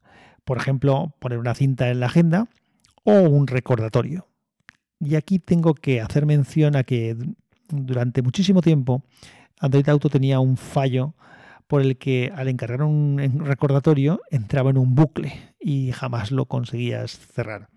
Por 0.46 0.56
ejemplo, 0.56 1.14
poner 1.18 1.38
una 1.38 1.54
cinta 1.54 1.90
en 1.90 2.00
la 2.00 2.06
agenda 2.06 2.48
o 3.04 3.12
un 3.12 3.46
recordatorio. 3.46 4.26
Y 4.98 5.16
aquí 5.16 5.38
tengo 5.38 5.74
que 5.74 6.00
hacer 6.00 6.24
mención 6.24 6.76
a 6.76 6.84
que 6.84 7.14
durante 7.68 8.22
muchísimo 8.22 8.62
tiempo 8.62 9.04
Android 9.60 9.86
Auto 9.90 10.08
tenía 10.08 10.40
un 10.40 10.56
fallo 10.56 11.12
por 11.66 11.82
el 11.82 11.96
que 11.96 12.32
al 12.34 12.48
encargar 12.48 12.82
un 12.82 13.18
recordatorio 13.44 14.20
entraba 14.30 14.70
en 14.70 14.78
un 14.78 14.94
bucle 14.94 15.54
y 15.58 15.92
jamás 15.92 16.30
lo 16.30 16.46
conseguías 16.46 17.18
cerrar. 17.18 17.68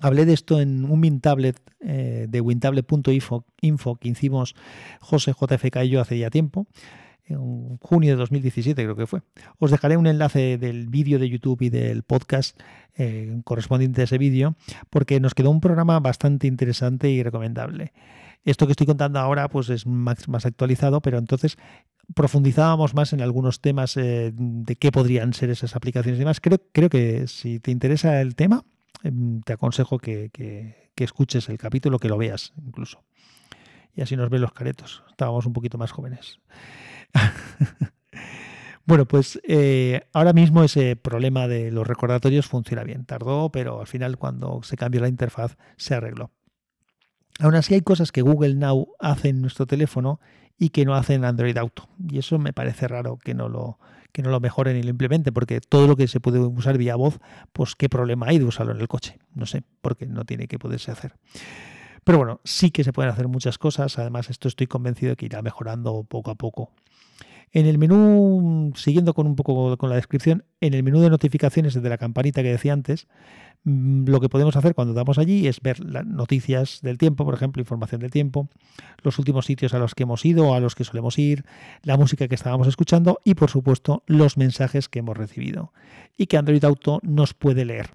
Hablé 0.00 0.24
de 0.26 0.32
esto 0.32 0.60
en 0.60 0.84
un 0.84 1.00
WinTablet 1.00 1.60
eh, 1.80 2.26
de 2.28 2.40
wintablet.info 2.40 3.46
info 3.60 3.96
que 3.96 4.08
hicimos 4.08 4.54
José 5.00 5.32
JFK 5.32 5.84
y 5.84 5.90
yo 5.90 6.00
hace 6.00 6.18
ya 6.18 6.30
tiempo, 6.30 6.66
en 7.26 7.78
junio 7.78 8.10
de 8.10 8.16
2017 8.16 8.82
creo 8.82 8.96
que 8.96 9.06
fue. 9.06 9.22
Os 9.58 9.70
dejaré 9.70 9.96
un 9.96 10.06
enlace 10.06 10.58
del 10.58 10.88
vídeo 10.88 11.18
de 11.18 11.28
YouTube 11.28 11.62
y 11.62 11.70
del 11.70 12.02
podcast 12.02 12.60
eh, 12.96 13.40
correspondiente 13.44 14.02
a 14.02 14.04
ese 14.04 14.18
vídeo, 14.18 14.56
porque 14.90 15.20
nos 15.20 15.34
quedó 15.34 15.50
un 15.50 15.60
programa 15.60 16.00
bastante 16.00 16.46
interesante 16.46 17.10
y 17.10 17.22
recomendable. 17.22 17.92
Esto 18.44 18.66
que 18.66 18.72
estoy 18.72 18.86
contando 18.86 19.18
ahora 19.18 19.48
pues 19.48 19.70
es 19.70 19.86
más, 19.86 20.26
actualizado, 20.44 21.00
pero 21.00 21.18
entonces 21.18 21.56
profundizábamos 22.14 22.94
más 22.94 23.14
en 23.14 23.22
algunos 23.22 23.60
temas 23.60 23.96
eh, 23.96 24.32
de 24.34 24.76
qué 24.76 24.92
podrían 24.92 25.32
ser 25.32 25.48
esas 25.48 25.74
aplicaciones 25.74 26.18
y 26.18 26.20
demás. 26.20 26.40
Creo, 26.40 26.58
creo 26.72 26.90
que 26.90 27.26
si 27.26 27.58
te 27.58 27.70
interesa 27.70 28.20
el 28.20 28.34
tema, 28.34 28.64
em, 29.02 29.40
te 29.40 29.54
aconsejo 29.54 29.98
que, 29.98 30.90
escuches 30.96 31.48
el 31.48 31.58
capítulo, 31.58 31.98
que 31.98 32.08
lo 32.08 32.18
veas 32.18 32.52
incluso. 32.58 33.02
Y 33.94 34.02
así 34.02 34.16
nos 34.16 34.28
ven 34.28 34.42
los 34.42 34.52
caretos. 34.52 35.02
Estábamos 35.08 35.46
un 35.46 35.52
poquito 35.52 35.78
más 35.78 35.92
jóvenes. 35.92 36.40
bueno, 38.86 39.06
pues 39.06 39.40
eh, 39.44 40.02
ahora 40.12 40.32
mismo 40.32 40.64
ese 40.64 40.96
problema 40.96 41.48
de 41.48 41.70
los 41.70 41.86
recordatorios 41.86 42.46
funciona 42.46 42.84
bien. 42.84 43.06
Tardó, 43.06 43.50
pero 43.50 43.80
al 43.80 43.86
final 43.86 44.18
cuando 44.18 44.62
se 44.62 44.76
cambió 44.76 45.00
la 45.00 45.08
interfaz 45.08 45.56
se 45.76 45.94
arregló. 45.94 46.30
Aún 47.40 47.54
así 47.54 47.74
hay 47.74 47.80
cosas 47.80 48.12
que 48.12 48.22
Google 48.22 48.54
Now 48.54 48.88
hace 49.00 49.28
en 49.28 49.40
nuestro 49.40 49.66
teléfono 49.66 50.20
y 50.58 50.68
que 50.68 50.84
no 50.84 50.94
hacen 50.94 51.24
Android 51.24 51.56
Auto. 51.58 51.88
Y 52.08 52.18
eso 52.18 52.38
me 52.38 52.52
parece 52.52 52.86
raro 52.86 53.18
que 53.18 53.34
no 53.34 53.48
lo, 53.48 53.78
que 54.12 54.22
no 54.22 54.30
lo 54.30 54.38
mejoren 54.38 54.76
y 54.76 54.82
lo 54.82 54.90
implementen, 54.90 55.34
porque 55.34 55.60
todo 55.60 55.88
lo 55.88 55.96
que 55.96 56.06
se 56.06 56.20
puede 56.20 56.38
usar 56.38 56.78
vía 56.78 56.94
voz, 56.94 57.18
pues 57.52 57.74
qué 57.74 57.88
problema 57.88 58.26
hay 58.28 58.38
de 58.38 58.44
usarlo 58.44 58.72
en 58.72 58.80
el 58.80 58.88
coche. 58.88 59.18
No 59.34 59.46
sé, 59.46 59.64
porque 59.80 60.06
no 60.06 60.24
tiene 60.24 60.46
que 60.46 60.58
poderse 60.58 60.92
hacer. 60.92 61.16
Pero 62.04 62.18
bueno, 62.18 62.40
sí 62.44 62.70
que 62.70 62.84
se 62.84 62.92
pueden 62.92 63.10
hacer 63.10 63.26
muchas 63.28 63.58
cosas. 63.58 63.98
Además, 63.98 64.30
esto 64.30 64.46
estoy 64.46 64.66
convencido 64.66 65.10
de 65.10 65.16
que 65.16 65.26
irá 65.26 65.42
mejorando 65.42 66.04
poco 66.04 66.30
a 66.30 66.34
poco. 66.36 66.70
En 67.54 67.66
el 67.66 67.78
menú, 67.78 68.72
siguiendo 68.74 69.14
con 69.14 69.28
un 69.28 69.36
poco 69.36 69.76
con 69.76 69.88
la 69.88 69.94
descripción, 69.94 70.44
en 70.60 70.74
el 70.74 70.82
menú 70.82 71.00
de 71.00 71.08
notificaciones 71.08 71.72
desde 71.72 71.88
la 71.88 71.98
campanita 71.98 72.42
que 72.42 72.50
decía 72.50 72.72
antes, 72.72 73.06
mm, 73.62 74.08
lo 74.08 74.20
que 74.20 74.28
podemos 74.28 74.56
hacer 74.56 74.74
cuando 74.74 74.92
damos 74.92 75.18
allí 75.18 75.46
es 75.46 75.60
ver 75.60 75.78
las 75.78 76.04
noticias 76.04 76.80
del 76.82 76.98
tiempo, 76.98 77.24
por 77.24 77.32
ejemplo, 77.32 77.60
información 77.62 78.00
del 78.00 78.10
tiempo, 78.10 78.48
los 79.04 79.20
últimos 79.20 79.46
sitios 79.46 79.72
a 79.72 79.78
los 79.78 79.94
que 79.94 80.02
hemos 80.02 80.24
ido 80.24 80.48
o 80.48 80.54
a 80.54 80.60
los 80.60 80.74
que 80.74 80.82
solemos 80.82 81.16
ir, 81.16 81.44
la 81.84 81.96
música 81.96 82.26
que 82.26 82.34
estábamos 82.34 82.66
escuchando 82.66 83.20
y, 83.22 83.34
por 83.34 83.50
supuesto, 83.50 84.02
los 84.08 84.36
mensajes 84.36 84.88
que 84.88 84.98
hemos 84.98 85.16
recibido 85.16 85.72
y 86.16 86.26
que 86.26 86.36
Android 86.36 86.64
Auto 86.64 86.98
nos 87.04 87.34
puede 87.34 87.64
leer, 87.64 87.90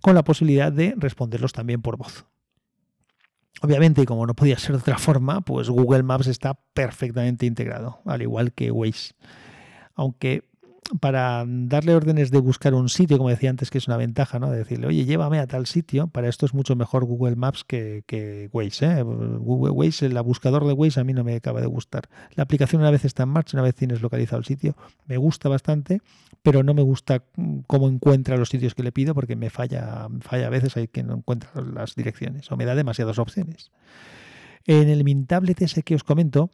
con 0.00 0.16
la 0.16 0.24
posibilidad 0.24 0.72
de 0.72 0.92
responderlos 0.96 1.52
también 1.52 1.82
por 1.82 1.96
voz. 1.96 2.26
Obviamente, 3.62 4.02
y 4.02 4.04
como 4.04 4.26
no 4.26 4.34
podía 4.34 4.58
ser 4.58 4.72
de 4.72 4.78
otra 4.78 4.98
forma, 4.98 5.40
pues 5.40 5.68
Google 5.68 6.02
Maps 6.02 6.26
está 6.26 6.54
perfectamente 6.74 7.46
integrado, 7.46 8.00
al 8.04 8.22
igual 8.22 8.52
que 8.52 8.70
Waze. 8.70 9.14
Aunque 9.94 10.42
para 11.00 11.44
darle 11.46 11.94
órdenes 11.94 12.30
de 12.30 12.38
buscar 12.38 12.74
un 12.74 12.88
sitio, 12.88 13.16
como 13.16 13.30
decía 13.30 13.50
antes, 13.50 13.70
que 13.70 13.78
es 13.78 13.88
una 13.88 13.96
ventaja, 13.96 14.38
¿no? 14.38 14.50
De 14.50 14.58
decirle, 14.58 14.86
oye, 14.86 15.04
llévame 15.04 15.38
a 15.38 15.46
tal 15.46 15.66
sitio, 15.66 16.08
para 16.08 16.28
esto 16.28 16.46
es 16.46 16.54
mucho 16.54 16.76
mejor 16.76 17.04
Google 17.04 17.36
Maps 17.36 17.64
que, 17.64 18.04
que 18.06 18.48
Waze. 18.52 19.00
¿eh? 19.00 19.02
Google 19.02 19.72
Waze, 19.72 20.06
el 20.06 20.20
buscador 20.22 20.66
de 20.66 20.72
Waze 20.72 21.00
a 21.00 21.04
mí 21.04 21.12
no 21.12 21.24
me 21.24 21.34
acaba 21.34 21.60
de 21.60 21.66
gustar. 21.66 22.08
La 22.34 22.42
aplicación 22.44 22.82
una 22.82 22.90
vez 22.90 23.04
está 23.04 23.22
en 23.22 23.30
marcha, 23.30 23.56
una 23.56 23.62
vez 23.62 23.74
tienes 23.74 24.02
localizado 24.02 24.38
el 24.38 24.44
sitio, 24.44 24.76
me 25.06 25.16
gusta 25.16 25.48
bastante, 25.48 26.00
pero 26.42 26.62
no 26.62 26.74
me 26.74 26.82
gusta 26.82 27.22
cómo 27.66 27.88
encuentra 27.88 28.36
los 28.36 28.50
sitios 28.50 28.74
que 28.74 28.82
le 28.82 28.92
pido 28.92 29.14
porque 29.14 29.36
me 29.36 29.50
falla, 29.50 30.08
falla 30.20 30.46
a 30.46 30.50
veces 30.50 30.76
hay 30.76 30.88
que 30.88 31.02
no 31.02 31.14
encuentra 31.14 31.50
las 31.62 31.94
direcciones 31.94 32.50
o 32.52 32.56
me 32.56 32.64
da 32.66 32.74
demasiadas 32.74 33.18
opciones. 33.18 33.70
En 34.66 34.88
el 34.88 35.04
Mintablet 35.04 35.60
ese 35.62 35.82
que 35.82 35.94
os 35.94 36.04
comento, 36.04 36.50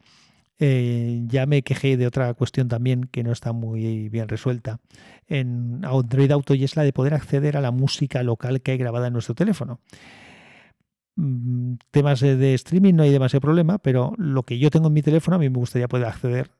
eh, 0.63 1.23
ya 1.25 1.47
me 1.47 1.63
quejé 1.63 1.97
de 1.97 2.05
otra 2.05 2.35
cuestión 2.35 2.67
también 2.67 3.05
que 3.05 3.23
no 3.23 3.31
está 3.31 3.51
muy 3.51 4.09
bien 4.09 4.27
resuelta 4.27 4.79
en 5.27 5.83
Android 5.83 6.29
Auto 6.29 6.53
y 6.53 6.63
es 6.63 6.75
la 6.75 6.83
de 6.83 6.93
poder 6.93 7.15
acceder 7.15 7.57
a 7.57 7.61
la 7.61 7.71
música 7.71 8.21
local 8.21 8.61
que 8.61 8.73
hay 8.73 8.77
grabada 8.77 9.07
en 9.07 9.13
nuestro 9.13 9.33
teléfono. 9.33 9.79
Mm, 11.15 11.77
temas 11.89 12.19
de 12.19 12.53
streaming 12.53 12.93
no 12.93 13.01
hay 13.01 13.09
demasiado 13.09 13.41
problema, 13.41 13.79
pero 13.79 14.13
lo 14.17 14.43
que 14.43 14.59
yo 14.59 14.69
tengo 14.69 14.89
en 14.89 14.93
mi 14.93 15.01
teléfono 15.01 15.37
a 15.37 15.39
mí 15.39 15.49
me 15.49 15.57
gustaría 15.57 15.87
poder 15.87 16.05
acceder, 16.05 16.51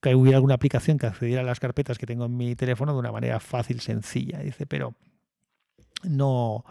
que 0.00 0.14
hubiera 0.14 0.36
alguna 0.36 0.54
aplicación 0.54 0.96
que 0.96 1.06
accediera 1.06 1.40
a 1.40 1.44
las 1.44 1.58
carpetas 1.58 1.98
que 1.98 2.06
tengo 2.06 2.26
en 2.26 2.36
mi 2.36 2.54
teléfono 2.54 2.92
de 2.92 3.00
una 3.00 3.10
manera 3.10 3.40
fácil, 3.40 3.80
sencilla. 3.80 4.38
Dice, 4.38 4.66
pero 4.66 4.94
no, 6.04 6.64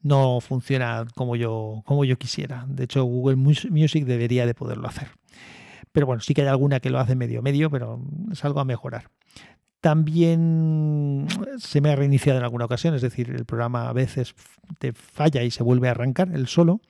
no 0.00 0.40
funciona 0.40 1.06
como 1.14 1.36
yo, 1.36 1.82
como 1.84 2.06
yo 2.06 2.16
quisiera. 2.16 2.64
De 2.66 2.84
hecho, 2.84 3.04
Google 3.04 3.36
Music 3.36 4.06
debería 4.06 4.46
de 4.46 4.54
poderlo 4.54 4.88
hacer. 4.88 5.19
Pero 5.92 6.06
bueno, 6.06 6.20
sí 6.20 6.34
que 6.34 6.42
hay 6.42 6.48
alguna 6.48 6.80
que 6.80 6.90
lo 6.90 6.98
hace 6.98 7.16
medio 7.16 7.42
medio, 7.42 7.70
pero 7.70 8.00
es 8.30 8.44
algo 8.44 8.60
a 8.60 8.64
mejorar. 8.64 9.10
También 9.80 11.26
se 11.58 11.80
me 11.80 11.90
ha 11.90 11.96
reiniciado 11.96 12.38
en 12.38 12.44
alguna 12.44 12.66
ocasión, 12.66 12.94
es 12.94 13.00
decir, 13.00 13.30
el 13.30 13.46
programa 13.46 13.88
a 13.88 13.92
veces 13.94 14.34
te 14.78 14.92
falla 14.92 15.42
y 15.42 15.50
se 15.50 15.62
vuelve 15.62 15.88
a 15.88 15.92
arrancar 15.92 16.30
el 16.34 16.48
solo 16.48 16.80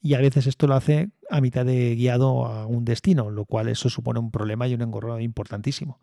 y 0.00 0.14
a 0.14 0.20
veces 0.20 0.46
esto 0.46 0.68
lo 0.68 0.74
hace 0.74 1.10
a 1.28 1.40
mitad 1.40 1.66
de 1.66 1.96
guiado 1.96 2.46
a 2.46 2.66
un 2.66 2.84
destino, 2.84 3.30
lo 3.30 3.44
cual 3.46 3.68
eso 3.68 3.90
supone 3.90 4.20
un 4.20 4.30
problema 4.30 4.68
y 4.68 4.74
un 4.74 4.82
engorro 4.82 5.18
importantísimo. 5.18 5.98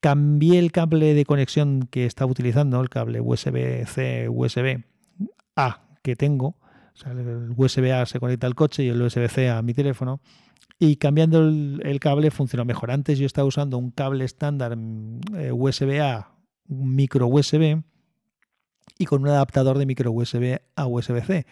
Cambié 0.00 0.58
el 0.58 0.72
cable 0.72 1.12
de 1.12 1.26
conexión 1.26 1.86
que 1.90 2.06
estaba 2.06 2.30
utilizando, 2.30 2.80
el 2.80 2.88
cable 2.88 3.20
USB-C, 3.20 4.30
USB-A 4.30 5.80
que 6.02 6.16
tengo, 6.16 6.56
o 6.94 6.96
sea, 6.96 7.12
el 7.12 7.52
USB-A 7.54 8.06
se 8.06 8.18
conecta 8.18 8.46
al 8.46 8.54
coche 8.54 8.84
y 8.84 8.88
el 8.88 9.02
USB-C 9.02 9.50
a 9.50 9.60
mi 9.60 9.74
teléfono, 9.74 10.20
y 10.78 10.96
cambiando 10.96 11.40
el, 11.40 12.00
cable 12.00 12.30
funcionó 12.30 12.64
mejor. 12.64 12.90
Antes 12.90 13.18
yo 13.18 13.26
estaba 13.26 13.46
usando 13.46 13.78
un 13.78 13.90
cable 13.90 14.24
estándar 14.24 14.76
mm, 14.76 15.20
eh, 15.36 15.52
USB-A, 15.52 16.34
micro 16.68 17.26
USB, 17.26 17.82
y 18.98 19.06
con 19.06 19.22
un 19.22 19.28
adaptador 19.28 19.78
de 19.78 19.86
micro 19.86 20.12
USB 20.12 20.60
a 20.76 20.86
USB-C. 20.86 21.46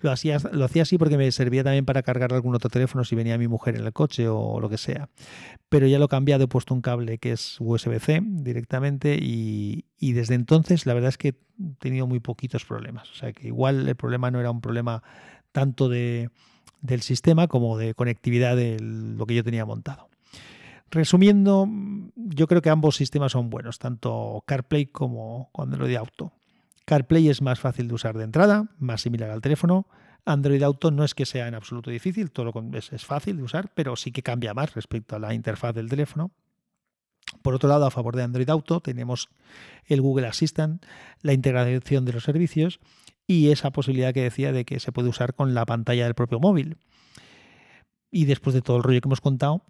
Lo 0.00 0.10
hacía, 0.10 0.38
lo 0.52 0.64
hacía 0.64 0.82
así 0.82 0.98
porque 0.98 1.16
me 1.16 1.30
servía 1.32 1.64
también 1.64 1.86
para 1.86 2.02
cargar 2.02 2.32
algún 2.32 2.54
otro 2.54 2.68
teléfono 2.68 3.04
si 3.04 3.16
venía 3.16 3.38
mi 3.38 3.48
mujer 3.48 3.76
en 3.76 3.86
el 3.86 3.92
coche 3.92 4.28
o 4.28 4.60
lo 4.60 4.68
que 4.68 4.76
sea. 4.76 5.08
Pero 5.68 5.86
ya 5.86 5.98
lo 5.98 6.06
he 6.06 6.08
cambiado, 6.08 6.44
he 6.44 6.48
puesto 6.48 6.74
un 6.74 6.82
cable 6.82 7.18
que 7.18 7.32
es 7.32 7.56
USB-C 7.60 8.20
directamente 8.22 9.18
y, 9.20 9.84
desde 10.00 10.34
entonces 10.34 10.84
la 10.86 10.94
verdad 10.94 11.08
es 11.08 11.18
que 11.18 11.28
he 11.28 11.34
tenido 11.78 12.06
muy 12.06 12.20
poquitos 12.20 12.64
problemas. 12.64 13.10
O 13.10 13.14
sea 13.14 13.32
que 13.32 13.48
igual 13.48 13.88
el 13.88 13.96
problema 13.96 14.30
no 14.30 14.40
era 14.40 14.50
un 14.50 14.60
problema 14.60 15.02
tanto 15.52 15.88
de, 15.88 16.30
del 16.86 17.02
sistema 17.02 17.48
como 17.48 17.76
de 17.76 17.94
conectividad 17.94 18.56
de 18.56 18.78
lo 18.80 19.26
que 19.26 19.34
yo 19.34 19.44
tenía 19.44 19.64
montado. 19.64 20.08
Resumiendo, 20.90 21.68
yo 22.14 22.46
creo 22.46 22.62
que 22.62 22.70
ambos 22.70 22.96
sistemas 22.96 23.32
son 23.32 23.50
buenos, 23.50 23.78
tanto 23.78 24.42
CarPlay 24.46 24.86
como 24.86 25.50
Android 25.54 25.96
Auto. 25.96 26.32
CarPlay 26.84 27.28
es 27.28 27.42
más 27.42 27.58
fácil 27.58 27.88
de 27.88 27.94
usar 27.94 28.16
de 28.16 28.24
entrada, 28.24 28.70
más 28.78 29.02
similar 29.02 29.30
al 29.30 29.40
teléfono. 29.40 29.88
Android 30.24 30.62
Auto 30.62 30.90
no 30.90 31.04
es 31.04 31.14
que 31.14 31.26
sea 31.26 31.48
en 31.48 31.54
absoluto 31.54 31.90
difícil, 31.90 32.30
todo 32.30 32.52
es, 32.72 32.92
es 32.92 33.04
fácil 33.04 33.36
de 33.36 33.42
usar, 33.42 33.72
pero 33.74 33.96
sí 33.96 34.12
que 34.12 34.22
cambia 34.22 34.54
más 34.54 34.74
respecto 34.74 35.16
a 35.16 35.18
la 35.18 35.34
interfaz 35.34 35.74
del 35.74 35.88
teléfono. 35.88 36.30
Por 37.42 37.54
otro 37.54 37.68
lado, 37.68 37.86
a 37.86 37.90
favor 37.90 38.14
de 38.14 38.22
Android 38.22 38.48
Auto 38.48 38.80
tenemos 38.80 39.28
el 39.86 40.00
Google 40.00 40.28
Assistant, 40.28 40.84
la 41.22 41.32
integración 41.32 42.04
de 42.04 42.12
los 42.12 42.24
servicios 42.24 42.80
y 43.26 43.50
esa 43.50 43.70
posibilidad 43.70 44.14
que 44.14 44.22
decía 44.22 44.52
de 44.52 44.64
que 44.64 44.80
se 44.80 44.92
puede 44.92 45.08
usar 45.08 45.34
con 45.34 45.54
la 45.54 45.66
pantalla 45.66 46.04
del 46.04 46.14
propio 46.14 46.40
móvil. 46.40 46.78
Y 48.10 48.24
después 48.24 48.54
de 48.54 48.62
todo 48.62 48.76
el 48.76 48.82
rollo 48.82 49.00
que 49.00 49.08
hemos 49.08 49.20
contado, 49.20 49.62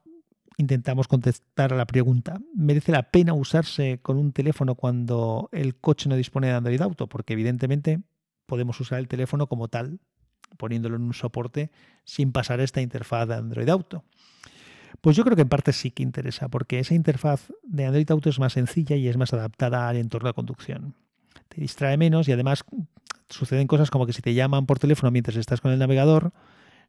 intentamos 0.59 1.09
contestar 1.09 1.73
a 1.73 1.77
la 1.77 1.87
pregunta, 1.87 2.41
¿merece 2.55 2.93
la 2.93 3.11
pena 3.11 3.35
usarse 3.35 3.99
con 4.03 4.17
un 4.17 4.33
teléfono 4.33 4.75
cuando 4.75 5.49
el 5.53 5.77
coche 5.77 6.09
no 6.09 6.17
dispone 6.17 6.49
de 6.49 6.55
Android 6.55 6.81
Auto? 6.81 7.09
Porque 7.09 7.35
evidentemente 7.35 8.01
podemos 8.47 8.79
usar 8.81 8.99
el 8.99 9.09
teléfono 9.09 9.47
como 9.47 9.69
tal, 9.69 10.01
poniéndolo 10.57 10.97
en 10.97 11.03
un 11.03 11.15
soporte 11.15 11.71
sin 12.05 12.33
pasar 12.33 12.61
esta 12.61 12.81
interfaz 12.81 13.29
de 13.29 13.35
Android 13.35 13.69
Auto. 13.69 14.05
Pues 15.01 15.17
yo 15.17 15.25
creo 15.25 15.37
que 15.37 15.43
en 15.43 15.49
parte 15.49 15.73
sí 15.73 15.91
que 15.91 16.03
interesa, 16.03 16.49
porque 16.49 16.79
esa 16.79 16.95
interfaz 16.95 17.53
de 17.63 17.85
Android 17.85 18.11
Auto 18.11 18.31
es 18.31 18.39
más 18.39 18.55
sencilla 18.55 18.97
y 18.97 19.09
es 19.09 19.17
más 19.17 19.33
adaptada 19.33 19.89
al 19.89 19.97
entorno 19.97 20.29
de 20.29 20.35
conducción. 20.35 20.95
Te 21.49 21.61
distrae 21.61 21.97
menos 21.97 22.29
y 22.29 22.33
además 22.33 22.65
suceden 23.29 23.67
cosas 23.67 23.91
como 23.91 24.07
que 24.07 24.13
si 24.13 24.23
te 24.23 24.35
llaman 24.35 24.67
por 24.67 24.79
teléfono 24.79 25.11
mientras 25.11 25.37
estás 25.37 25.61
con 25.61 25.73
el 25.73 25.79
navegador, 25.79 26.33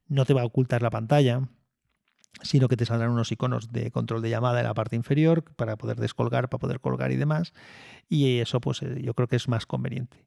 no 0.07 0.25
te 0.25 0.33
va 0.33 0.41
a 0.41 0.45
ocultar 0.45 0.81
la 0.81 0.89
pantalla, 0.89 1.41
sino 2.41 2.67
que 2.67 2.77
te 2.77 2.85
saldrán 2.85 3.11
unos 3.11 3.31
iconos 3.31 3.71
de 3.71 3.91
control 3.91 4.21
de 4.21 4.29
llamada 4.29 4.59
en 4.59 4.65
la 4.65 4.73
parte 4.73 4.95
inferior 4.95 5.43
para 5.55 5.75
poder 5.75 5.97
descolgar, 5.97 6.49
para 6.49 6.59
poder 6.59 6.79
colgar 6.79 7.11
y 7.11 7.15
demás. 7.15 7.53
Y 8.09 8.39
eso, 8.39 8.61
pues 8.61 8.81
eh, 8.81 9.01
yo 9.01 9.13
creo 9.13 9.27
que 9.27 9.35
es 9.35 9.47
más 9.47 9.65
conveniente. 9.65 10.25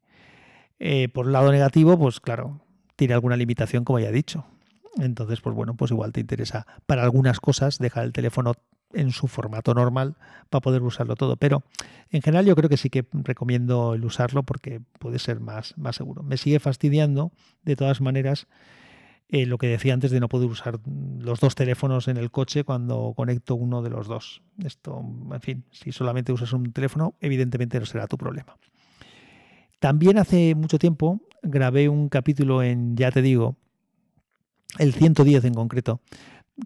Eh, 0.78 1.08
por 1.08 1.26
el 1.26 1.32
lado 1.32 1.52
negativo, 1.52 1.98
pues 1.98 2.20
claro, 2.20 2.60
tiene 2.96 3.14
alguna 3.14 3.36
limitación, 3.36 3.84
como 3.84 3.98
ya 3.98 4.08
he 4.08 4.12
dicho. 4.12 4.44
Entonces, 4.98 5.40
pues 5.40 5.54
bueno, 5.54 5.74
pues 5.74 5.90
igual 5.90 6.12
te 6.12 6.20
interesa 6.20 6.66
para 6.86 7.02
algunas 7.02 7.38
cosas 7.40 7.78
dejar 7.78 8.04
el 8.04 8.12
teléfono 8.12 8.54
en 8.92 9.10
su 9.10 9.28
formato 9.28 9.74
normal 9.74 10.16
para 10.48 10.60
poder 10.60 10.82
usarlo 10.82 11.16
todo. 11.16 11.36
Pero 11.36 11.62
en 12.10 12.22
general 12.22 12.46
yo 12.46 12.56
creo 12.56 12.68
que 12.68 12.76
sí 12.76 12.90
que 12.90 13.06
recomiendo 13.12 13.94
el 13.94 14.04
usarlo 14.04 14.42
porque 14.42 14.80
puede 14.98 15.18
ser 15.18 15.40
más, 15.40 15.76
más 15.76 15.96
seguro. 15.96 16.22
Me 16.22 16.36
sigue 16.36 16.60
fastidiando 16.60 17.32
de 17.62 17.76
todas 17.76 18.00
maneras 18.00 18.46
eh, 19.32 19.46
lo 19.46 19.58
que 19.58 19.68
decía 19.68 19.94
antes 19.94 20.10
de 20.10 20.18
no 20.18 20.28
poder 20.28 20.48
usar 20.48 20.80
los 21.20 21.38
dos 21.38 21.54
teléfonos 21.54 22.08
en 22.08 22.16
el 22.16 22.32
coche 22.32 22.64
cuando 22.64 23.12
conecto 23.16 23.54
uno 23.54 23.80
de 23.80 23.90
los 23.90 24.08
dos. 24.08 24.42
Esto, 24.64 25.04
en 25.32 25.40
fin, 25.40 25.64
si 25.70 25.92
solamente 25.92 26.32
usas 26.32 26.52
un 26.52 26.72
teléfono, 26.72 27.14
evidentemente 27.20 27.78
no 27.78 27.86
será 27.86 28.08
tu 28.08 28.18
problema. 28.18 28.56
También 29.78 30.18
hace 30.18 30.56
mucho 30.56 30.78
tiempo 30.78 31.20
grabé 31.42 31.88
un 31.88 32.08
capítulo 32.08 32.62
en, 32.62 32.96
ya 32.96 33.12
te 33.12 33.22
digo, 33.22 33.56
el 34.78 34.92
110 34.92 35.44
en 35.44 35.54
concreto, 35.54 36.00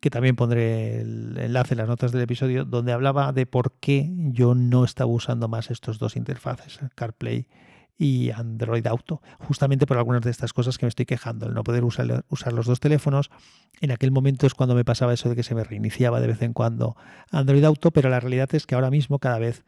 que 0.00 0.10
también 0.10 0.36
pondré 0.36 1.00
el 1.00 1.36
enlace 1.38 1.74
en 1.74 1.78
las 1.78 1.88
notas 1.88 2.12
del 2.12 2.22
episodio, 2.22 2.64
donde 2.64 2.92
hablaba 2.92 3.32
de 3.32 3.46
por 3.46 3.72
qué 3.80 4.10
yo 4.14 4.54
no 4.54 4.84
estaba 4.84 5.10
usando 5.10 5.48
más 5.48 5.70
estos 5.70 5.98
dos 5.98 6.16
interfaces, 6.16 6.80
CarPlay 6.94 7.46
y 7.96 8.30
Android 8.30 8.86
Auto, 8.86 9.22
justamente 9.38 9.86
por 9.86 9.98
algunas 9.98 10.22
de 10.22 10.30
estas 10.30 10.52
cosas 10.52 10.78
que 10.78 10.86
me 10.86 10.88
estoy 10.88 11.06
quejando, 11.06 11.46
el 11.46 11.54
no 11.54 11.62
poder 11.62 11.84
usar, 11.84 12.24
usar, 12.28 12.52
los 12.52 12.66
dos 12.66 12.80
teléfonos. 12.80 13.30
En 13.80 13.92
aquel 13.92 14.10
momento 14.10 14.46
es 14.46 14.54
cuando 14.54 14.74
me 14.74 14.84
pasaba 14.84 15.14
eso 15.14 15.28
de 15.28 15.36
que 15.36 15.42
se 15.42 15.54
me 15.54 15.62
reiniciaba 15.62 16.20
de 16.20 16.26
vez 16.26 16.42
en 16.42 16.52
cuando 16.52 16.96
Android 17.30 17.64
Auto, 17.64 17.92
pero 17.92 18.08
la 18.08 18.20
realidad 18.20 18.52
es 18.54 18.66
que 18.66 18.74
ahora 18.74 18.90
mismo 18.90 19.18
cada 19.18 19.38
vez 19.38 19.64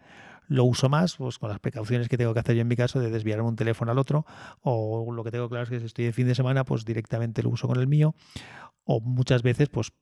lo 0.49 0.65
uso 0.65 0.89
más, 0.89 1.17
pues 1.17 1.39
con 1.39 1.51
las 1.51 1.59
precauciones 1.59 2.09
que 2.09 2.17
tengo 2.17 2.33
que 2.35 2.41
hacer 2.41 2.55
yo 2.55 2.63
en 2.63 2.69
mi 2.69 2.77
caso 2.77 3.01
de 3.01 3.11
desviarme 3.11 3.49
un 3.49 3.57
teléfono 3.57 3.93
al 3.93 3.99
otro, 3.99 4.27
o 4.63 5.13
lo 5.13 5.25
que 5.25 5.31
tengo 5.31 5.49
claro 5.49 5.65
es 5.65 5.71
que 5.71 5.81
si 5.81 5.87
estoy 5.87 6.05
de 6.05 6.13
fin 6.13 6.27
de 6.27 6.35
semana, 6.35 6.65
pues 6.65 6.85
directamente 6.85 7.43
lo 7.43 7.51
uso 7.51 7.67
con 7.67 7.79
el 7.79 7.87
mío, 7.87 8.15
o 8.85 9.01
muchas 9.01 9.43
veces, 9.43 9.69
pues 9.69 9.93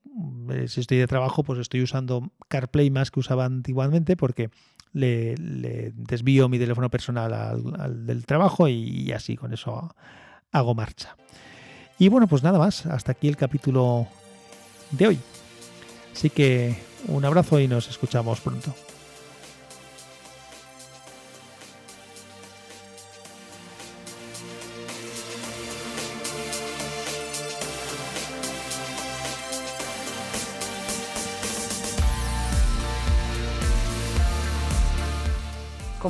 eh, 0.50 0.68
si 0.68 0.80
estoy 0.80 0.98
de 0.98 1.06
trabajo, 1.06 1.42
pues 1.42 1.58
estoy 1.58 1.82
usando 1.82 2.30
CarPlay 2.48 2.90
más 2.90 3.10
que 3.10 3.20
usaba 3.20 3.46
antiguamente 3.46 4.14
porque 4.14 4.50
le, 4.92 5.34
desvío 5.94 6.50
mi 6.50 6.58
teléfono 6.58 6.90
personal 6.90 7.32
al, 7.32 8.06
del 8.06 8.26
trabajo 8.26 8.68
y, 8.68 9.10
así 9.12 9.36
con 9.36 9.54
eso 9.54 9.94
hago 10.52 10.74
marcha. 10.74 11.16
Y 11.98 12.08
bueno, 12.08 12.26
pues 12.26 12.42
nada 12.42 12.58
más, 12.58 12.84
hasta 12.84 13.12
aquí 13.12 13.26
el 13.26 13.38
capítulo 13.38 14.06
de 14.90 15.06
hoy. 15.06 15.18
Así 16.12 16.28
que 16.28 16.76
un 17.08 17.24
abrazo 17.24 17.58
y 17.60 17.68
nos 17.68 17.88
escuchamos 17.88 18.40
pronto. 18.40 18.74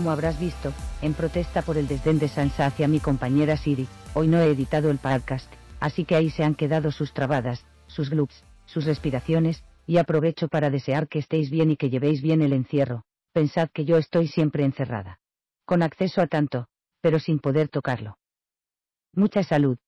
Como 0.05 0.12
habrás 0.12 0.38
visto, 0.38 0.71
en 1.01 1.14
protesta 1.14 1.62
por 1.62 1.79
el 1.79 1.88
desdén 1.88 2.19
de 2.19 2.29
Sansa 2.29 2.67
hacia 2.67 2.87
mi 2.88 3.01
compañera 3.01 3.57
Siri, 3.57 3.88
hoy 4.12 4.29
no 4.29 4.38
he 4.38 4.51
editado 4.51 4.90
el 4.90 4.99
podcast, 4.99 5.51
así 5.81 6.05
que 6.05 6.14
ahí 6.14 6.29
se 6.29 6.45
han 6.45 6.55
quedado 6.55 6.93
sus 6.93 7.14
trabadas, 7.14 7.64
sus 7.87 8.11
gloops, 8.11 8.45
sus 8.67 8.85
respiraciones, 8.85 9.64
y 9.87 9.97
aprovecho 9.97 10.49
para 10.49 10.69
desear 10.69 11.09
que 11.09 11.21
estéis 11.21 11.49
bien 11.49 11.71
y 11.71 11.79
que 11.79 11.88
llevéis 11.88 12.21
bien 12.21 12.43
el 12.43 12.53
encierro. 12.53 13.07
Pensad 13.33 13.71
que 13.71 13.87
yo 13.87 13.97
estoy 13.97 14.29
siempre 14.29 14.67
encerrada. 14.67 15.21
Con 15.64 15.83
acceso 15.83 16.21
a 16.21 16.27
tanto, 16.27 16.67
pero 17.01 17.19
sin 17.19 17.38
poder 17.38 17.71
tocarlo. 17.71 18.19
Mucha 19.14 19.43
salud, 19.43 19.79